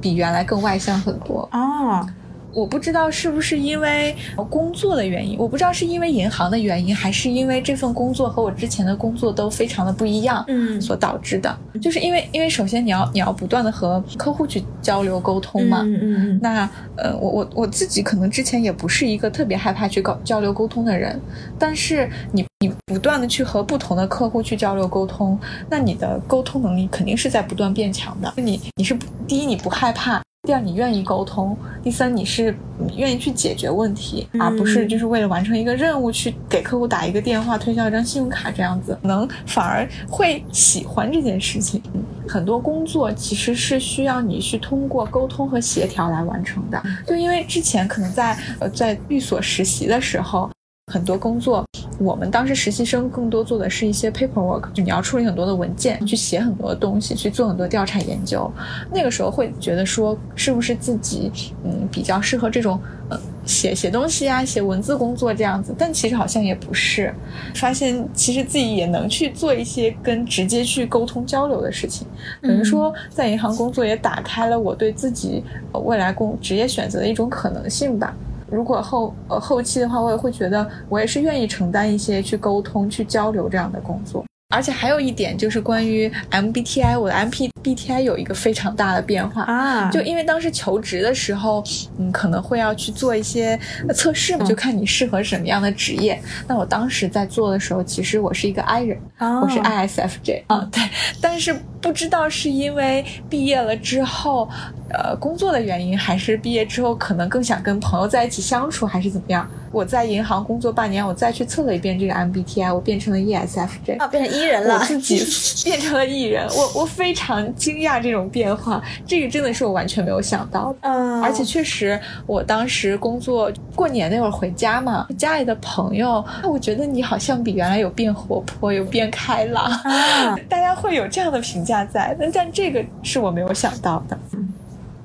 [0.00, 1.46] 比原来更外向很多。
[1.52, 2.08] 哦，
[2.52, 4.14] 我不知道是不是因为
[4.48, 11.56] 工作的原因，我不知道是因为银行的原因，还是因为这份工作和我之前的工作都非常的不一样，嗯所导致的。
[11.80, 15.82] 就是因为，因为首先你要你要不断的和客户去交流沟通嘛。
[15.82, 21.18] 嗯嗯嗯那呃，我我我自己可能之前也不是一个特别害怕去搞交流沟通的人，
[21.58, 28.32] 但是你你不断的去和不同的客户去交流沟通，那你的沟通能力肯定是在不断变强的。
[28.36, 28.96] 你你是
[29.26, 41.80] 第一你不害怕，第二你愿意沟通，第三你是你愿意去解决问题，嗯而不是就是为了完成一个任务去给客户打一个电话、推销一张信用卡这样子，能反而会喜欢这件事情。
[41.94, 46.80] 嗯很多工作其实是需要你去通过沟通和协调来完成的。
[47.04, 50.48] 就因为之前可能在呃在律所实习的时候，
[50.90, 51.64] 很多工作，
[52.00, 58.50] 我们当时实习生更多做的是一些 paperwork，就你要处理很多的文件，去写很多的东西，去做很多调查研究。
[58.92, 61.30] 那个时候会觉得说，是不是自己
[61.64, 65.72] 嗯比较适合这种呃写写东西啊、写文字工作这样子？
[65.78, 67.14] 但其实好像也不是，
[67.54, 72.04] 发现其实自己也能去做一些跟直接去沟通交流的事情。
[72.42, 78.12] 等于说，在银行工作也打开了我对自己呃未来工职业选择的一种可能性吧。
[78.50, 84.24] 如果后呃后期的话，我也会觉得我也是愿意承担一些去沟通、去交流这样的工作。
[84.52, 89.42] 而且还有一点就是关于 MBTI，我的 MBTI 有一个非常大的变化。
[89.42, 91.62] 啊，就因为当时求职的时候，
[91.98, 93.56] 嗯，可能会要去做一些
[93.86, 96.20] 呃测试嘛，嗯就看你适合什么样的职业。
[96.48, 100.82] 那我当时在做的时候，其实我是一个 I 人，哦我是 ISFJ 啊，对，
[101.20, 104.48] 但是不知道是因为毕业了之后，
[104.92, 109.48] 呃，工作的原因，还是毕业之后可能更想跟朋友在一起相处，还是怎么样？
[109.72, 113.98] 我在银行工作半年，我再去测了一遍这个 MBTI，我变成了 ESFJ。
[113.98, 114.84] 啊，变成 E 人我了。
[114.84, 115.24] 自己
[115.64, 120.78] 变成了 E 人，我我非常惊讶这种变化，这个真的是我完全没有想到的。
[120.82, 132.16] 嗯，而且确实，我当时工作过年那会儿回家嘛，家里的朋友，我觉得你好像比原来有变活泼，有变开朗，啊， 大家会有这样的评价在。
[132.18, 134.18] 但但这个是我没有想到的。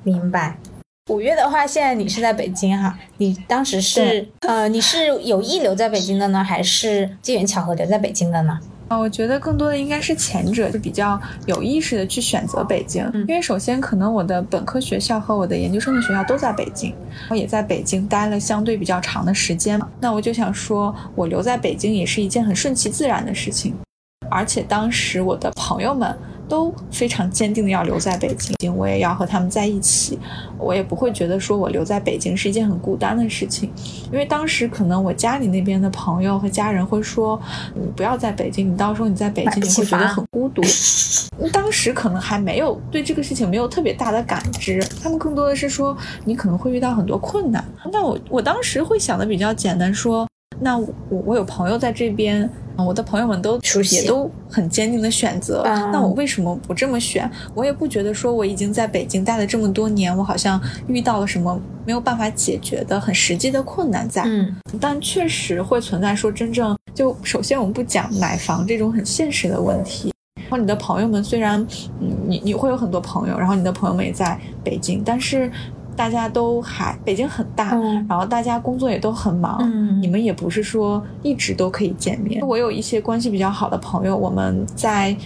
[0.06, 0.56] 明白。
[1.10, 2.96] 五月的话，现在你是在北京哈？
[3.18, 8.58] 你当时是呃，你是有意留在北京的呢，还是机缘巧合留在北京的呢？
[8.86, 16.94] 啊，我觉得更多的应该是前者，就比较有意识的去选择北京，嗯因为首先可能我的本科学校和我的研究生的学校都在北京，
[17.28, 23.74] 我也在北京待了相对比较长的时间嘛，那我就想说，我留在北京也是一件很顺其自然的事情，
[24.30, 26.16] 而且当时我的朋友们
[26.48, 30.18] 都非常坚定的要留在北京，我也要和他们在一起，
[30.58, 33.70] 我也不会觉得说我留在北京是一件很孤单的事情，
[34.12, 37.40] 因为当时可能我家里那边的朋友和家人会说，
[37.74, 40.62] 你不要在北京，你到时候你在北京你会觉得很孤独。
[41.52, 47.64] 当时可能还没有对这个事情没有特别大的感知，他们更多的是说你可能会遇到很多困难。
[47.92, 50.26] 那我我当时会想的比较简单，说
[50.60, 52.48] 那我我有朋友在这边。
[52.78, 53.58] 我的朋友们都
[53.90, 57.26] 也都很坚定的选择，那我为什么不这么选？
[57.54, 64.24] 我也不觉得说我已经在北京待了这么多年，我好像遇到了什么没有办法解决的很实际的困难在。
[64.26, 70.12] 嗯，但确实会存在说真正就首先我们不讲买房这种很现实的问题。
[70.42, 71.58] 然后你的朋友们虽然
[72.02, 75.50] 嗯你你会有很多朋友，然后你的朋友们也在北京，但是。
[75.96, 77.74] 大家都还北京很大，
[78.08, 79.58] 然后大家工作也都很忙，
[80.00, 82.46] 你们也不是说一直都可以见面。
[82.46, 85.16] 我有一些关系比较好的朋友，我们在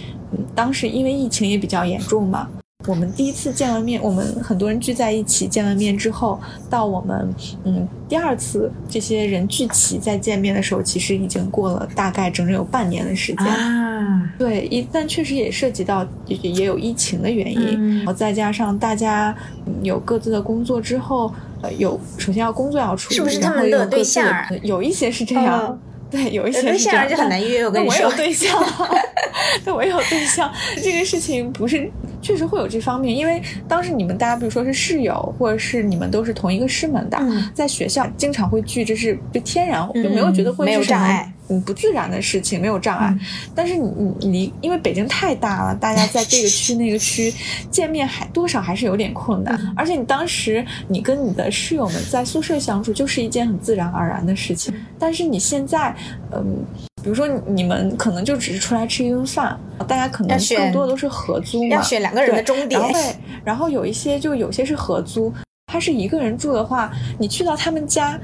[0.55, 2.47] 当时因为疫情也比较严重嘛。
[2.87, 6.39] 我们第一次见完面，我们很多人聚在一起见完面之后，
[6.69, 7.33] 到我们
[7.63, 14.33] 嗯第二次这些人聚齐再见面的时候，其实已经过了大概整整有半年的时间啊。
[14.37, 19.35] 对，一但确实也涉及到也也有疫情的原因，然后再加上大家
[19.83, 21.31] 有各自的工作之后，
[21.61, 24.25] 呃，有首先要工作要处理，是不是他们的对象？
[24.63, 25.79] 有一些是这样。
[26.11, 27.65] 对，有一些对象就很难约。
[27.65, 28.63] 我跟你说，我有对象，
[29.63, 30.51] 对，我有对象。
[30.83, 31.89] 这个事情不是，
[32.21, 33.15] 确实会有这方面。
[33.15, 37.17] 因为当时你们大家，比如说是室友，或者是你们都是同一个师门的，
[37.53, 41.31] 在学校经常会聚，这是就天然就没有觉得会没有障碍。
[41.51, 43.13] 嗯，不自然的事情没有障碍，
[43.53, 47.33] 但是你你你，因为北京太大了，大家在这个区那个区
[47.69, 49.59] 见面还多少还是有点困难。
[49.75, 55.93] 而且你当时你跟你的室友们在宿舍相处就是一件很自然而然的事情，但是你现在，
[56.31, 56.65] 嗯，
[57.03, 62.79] 比如说你们可能就只是出来吃一顿饭，大家可能更多的都是合租嘛，要选两个人的终点。
[62.93, 65.33] 对，然后有一些就有些是合租，
[65.67, 68.17] 他是一个人住的话，你去到他们家。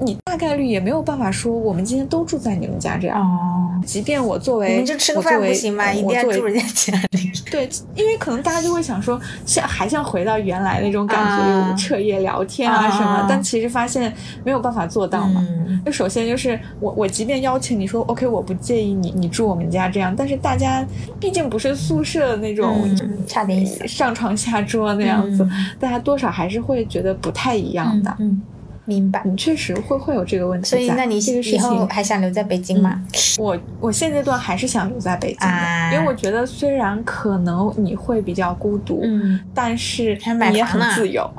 [0.00, 3.20] 你大概率也没有办法说我们今天都住在你们家这样。
[3.20, 5.92] 哦，即便我作为你们就吃个饭不行吗？
[5.92, 7.30] 一定要住人家家里。
[7.50, 13.26] 对，因为可能大家就会想说，像还像回到原来那种感觉，彻夜聊天啊什么。
[13.28, 14.12] 但其实发现
[14.44, 15.46] 没有办法做到嘛。
[15.86, 20.84] 就首先就是我我即便邀请你说 OK，我不介意你你住我们家这样，但是大家
[21.20, 22.88] 毕竟不是宿舍那种
[23.26, 25.46] 差点意思上床下桌那样子，
[25.78, 28.14] 大家多少还是会觉得不太一样的。
[28.18, 28.42] 嗯。
[28.84, 30.68] 明白，你确实会会有这个问题。
[30.68, 33.00] 所以，那你这个以后还想留在北京吗？
[33.38, 40.18] 我我现阶段还是想留在北京的，因为我觉得虽然可能你会比较孤独，嗯，但是
[40.50, 41.28] 你也很自由，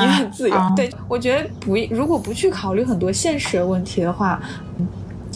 [0.00, 0.72] 你很自由。
[0.76, 4.40] 对，我觉得不，如果不去考虑很多现实的问题的话。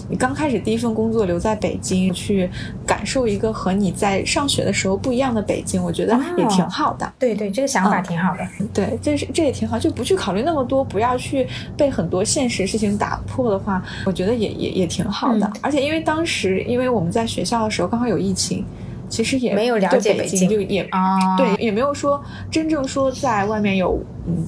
[0.09, 2.49] 你刚开始第一份工作留在北京，去
[2.87, 7.11] 感受一个和你在上学的时候不一样的北京，我觉得也挺好的。
[7.19, 8.47] 对对，这个想法挺好的。
[8.73, 11.47] 对，这是这也挺好，就不去考虑那么多，不要去
[11.77, 15.51] 被很多现实事情打破的话，我觉得也也也挺好的。
[15.61, 18.65] 而且因为当时因为我们在学校的时候刚好有疫情，
[19.09, 23.99] 其实也没有了解北京，就也啊，对，也没有说真正说在外面有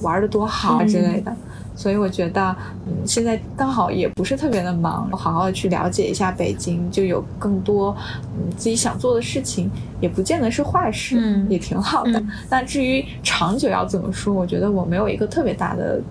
[0.01, 1.35] 玩的多好啊之类的。
[1.77, 2.53] 所以我觉得，
[2.87, 7.95] 嗯，现在刚好也不是特别的忙，好好的去了解一下北京，就有更多
[8.35, 9.69] 嗯自己想做的事情，
[10.01, 12.21] 也不见得是坏事，嗯，也挺好的。
[12.49, 16.01] 那至于长久要怎么说，我觉得我没有一个特别大的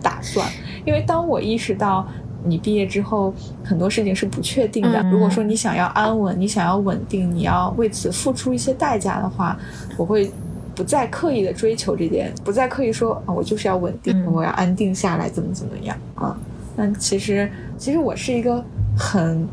[0.00, 0.48] 打算，
[0.86, 2.08] 因为当我意识到
[2.42, 9.54] 你毕业之后很多事情是不确定的，如果说你想要安稳，你想要稳定，你要为此付出一些代价的话，
[9.98, 10.32] 我会。
[10.80, 16.34] 不再刻意的追求这点，不再刻意说啊，我就是要稳定，我要安定下来，怎么怎么样啊？
[16.74, 18.64] 但其实，其实我是一个
[18.96, 19.46] 很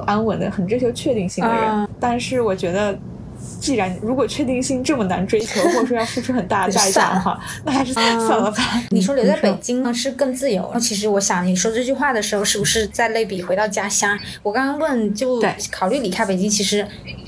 [0.00, 1.88] 安稳的、很追求确定性的人。
[1.98, 2.98] 但是我觉得，
[3.60, 8.82] 既然如果确定性这么难追求， 或者说要付出很大的代价的话，那还是算了吧。
[8.90, 10.74] 你说留在北京呢是更自由？
[10.80, 14.18] 其实我想你说这句话的时候，是不是在类比回到家乡？
[14.42, 16.86] 我刚刚问就考虑离开北京，其实。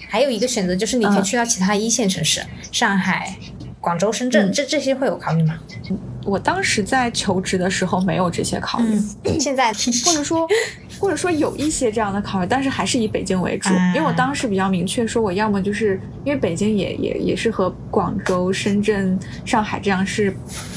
[0.08, 2.40] 还有一个选择就是你可以去到其他一线城市，
[2.70, 3.36] 上海、
[3.86, 5.54] 广州、深圳，这这些会有考虑吗？
[6.24, 9.00] 我当时在求职的时候没有这些考虑，
[9.38, 9.72] 现在
[10.04, 10.44] 或者说
[10.98, 20.34] 或者说有一些这样的考虑，但是还是以北京为主，因为我当时比较明确说，我要么就是因为北京也也也是和广州、深圳、上海这样是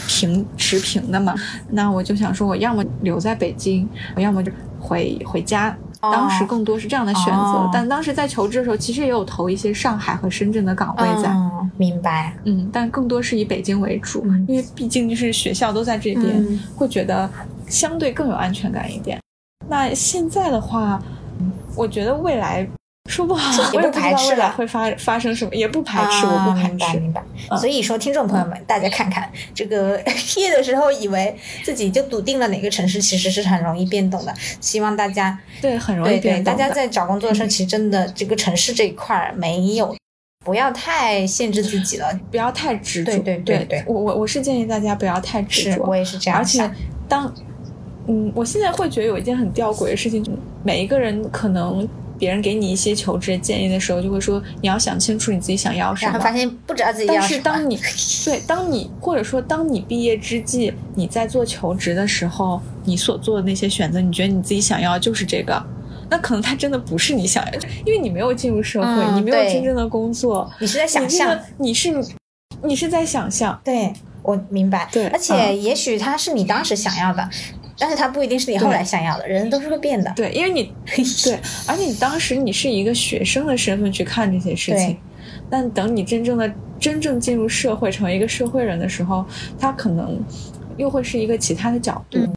[0.07, 1.33] 平持平的嘛，
[1.71, 5.75] 那我就想说，我要么留在北京，我要么就回回家。
[6.01, 11.29] 当时更多是这样的选择，但当时在求职的时候，其实也有投一些上海和深圳的岗位在。
[11.77, 17.29] 明白，嗯，但更多是以北京为主，因为毕竟就是学校都在这边，会觉得
[17.67, 19.19] 相对更有安全感一点。
[19.67, 21.01] 那现在的话，
[21.75, 22.67] 我觉得未来
[23.09, 26.69] 说不好，也不排斥了会发发生什么，也不排斥，我啊不排斥。
[26.69, 27.23] 明白明白。
[27.49, 34.33] 嗯所以说，听众朋友们，大家看看这个 毕业的时候，以为自己就笃定了哪个城市，其实是很容易变动的。
[34.61, 36.51] 希望大家对，很容易变动的。
[36.51, 39.95] 大家在找工作的时候，其实真的这个城市这一块儿没有，
[40.45, 42.07] 不要太限制自己了。
[42.29, 43.11] 不要太执着。
[43.11, 45.83] 对对对对我我我是建议大家不要太执着。
[45.83, 46.75] 我也是这样而且想。
[47.07, 47.33] 当，
[48.07, 50.23] 嗯，我现在会觉得有一件很吊诡的事情，
[50.63, 51.87] 每一个人可能
[52.19, 56.11] 别人给你一些求职建议的时候，就会说你要想清楚你自己想要什么。
[56.11, 57.37] 然后发现不知道自己要但什么。
[57.37, 57.79] 是当你
[58.25, 65.59] 对当你或者说当你毕业之际，你在做求职的时候，你所做的那些选择，你觉得你自己想要的就是这个。
[66.11, 72.15] 那可能他真的不是你想要的，因为你没有进入社会，嗯你没有真正的工作，你是在想象你这个，你是
[72.63, 73.93] 你是在想象，对
[74.23, 74.89] 我明白。
[74.91, 77.29] 对而且嗯也许他是你当时想要的，
[77.79, 79.27] 但是它不一定是你后来想要的。
[79.27, 80.11] 人都是会变的。
[80.15, 80.73] 对，因为你
[81.23, 84.97] 对，而且你当时你是以一个学生的身份去看这些事情，
[85.49, 89.25] 但等你真正的真正进入社会，成为一个社会人的时候，
[89.57, 90.19] 他可能
[90.77, 92.19] 又会是一个其他的角度。
[92.19, 92.33] 嗯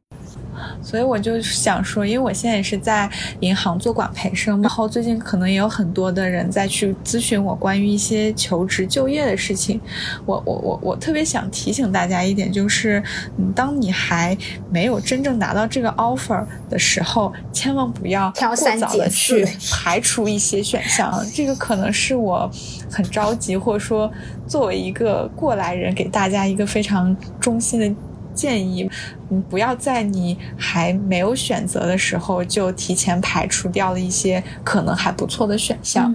[0.83, 3.09] 所以我就想说，因为我现在也是在
[3.41, 9.81] 银行做管培生嘛，然后最近可能也有很多的人在去咨询我关于一些求职就业的事情。
[10.27, 13.03] 我我我我特别想提醒大家一点，就是，
[13.39, 14.37] 嗯，当你还
[14.71, 21.13] 没有真正拿到这个 offer 的时候，千万不要挑过早的去排除一些选项。
[21.33, 22.51] 这个可能是我
[22.91, 24.11] 很着急，或者说
[24.47, 27.95] 作为一个过来人，给大家一个非常衷心的。
[28.35, 28.89] 建议，
[29.31, 36.13] 嗯，不要在你还没有选择的时候就提前排除掉了一些可能还不错的选项。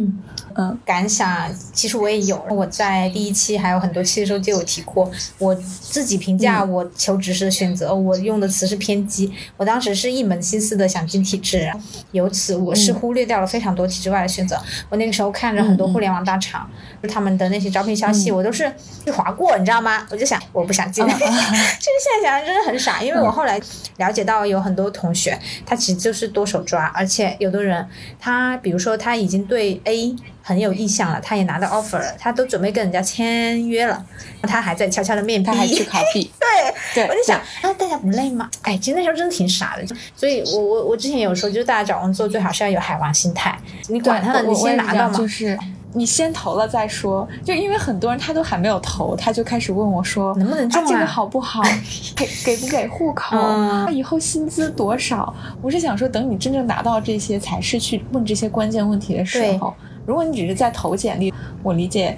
[0.57, 6.71] 嗯感想其实我也有，我在第一期还有很多期的时候就有提过，我自己评价嗯。
[6.71, 11.71] 我求职时的选择，我用的词是偏激，我当时是一门心思的想进体制，
[12.11, 12.95] 由此我是嗯。
[12.95, 14.59] 忽略掉了非常多体制外的选择。
[14.89, 16.69] 我那个时候看着很多互联网大厂，
[17.09, 18.35] 他们的那些招聘消息，嗯。
[18.35, 18.71] 我都是
[19.05, 20.05] 去划过，你知道吗？
[20.09, 23.61] 我就想我不想进来，嗯就是现在想真的很傻，因为我后来
[23.97, 27.87] 了解到有很多同学，他其实就是多手抓，而且有的人
[28.19, 30.15] 他比如说他已经对 A
[30.47, 34.01] 很有意向了，他也拿到 offer 了，他都准备跟人家签约了，
[34.43, 35.83] 他还在悄悄的面他还去。
[35.83, 36.47] 考 B，对，
[36.95, 38.49] 对，我就想，啊，大家不累吗？
[38.61, 43.59] 哎，其实那时候真的挺傻的，所以我我我之前有说，就是大家找工作最好是要有海王心态，
[43.89, 45.17] 你管他呢，你先拿到嘛。
[45.17, 45.59] 就是
[45.93, 47.27] 你先投了再说。
[47.43, 51.61] 就因为很多人他都还没有投，他就开始问我说能不能中啊这个好不好？
[52.15, 53.35] 给给不给户口？
[53.37, 55.33] 嗯以后薪资多少？
[55.61, 59.73] 我是想说，等你真正拿到这些，才是去问这些关键问题的时候。
[60.07, 61.31] 如果你只是在投简历，
[61.61, 62.17] 我理解。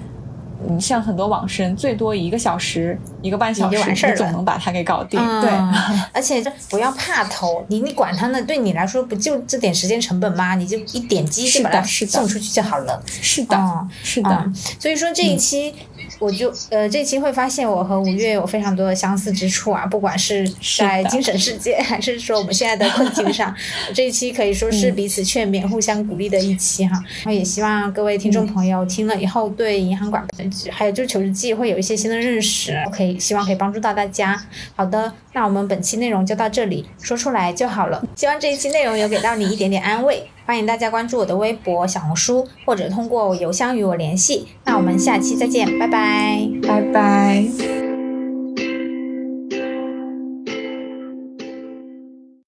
[0.68, 5.18] 你，像很多网申，最多一个小时、一个半小时，你完事儿了你总能把它给搞定。
[5.18, 5.49] 嗯对，
[6.11, 10.56] 而且这不要怕投，你你管他呢，对你来说不就这点时间成本吗？
[10.56, 13.02] 你就一点击是就把它送出去就好了。
[13.07, 15.74] 是的，嗯是的，嗯，所以说这一期、
[16.18, 23.53] 我就呃这一期会发现我和五月有非常多的相似之处啊，不管是在精神世界， 还是说我们现在的困境上，
[23.94, 26.99] 这一期可以说是嗯彼此劝勉、互相鼓励的一期哈。
[27.18, 30.26] 然后也希望各位听众朋友听了以后，对银行管
[30.72, 34.41] 还有就是求职季会有一些新的认识，可以希望可以帮助到大家。
[34.76, 38.03] 好的，那我们本期内容就到这里，说出来就好了。
[38.15, 40.23] 希望这一期内容有给到你一点点安慰。
[40.50, 44.48] 欢迎大家关注我的微博、小红书，或者通过邮箱与我联系。
[44.66, 46.50] 那我们下期再见，拜拜。
[46.68, 47.89] 拜拜。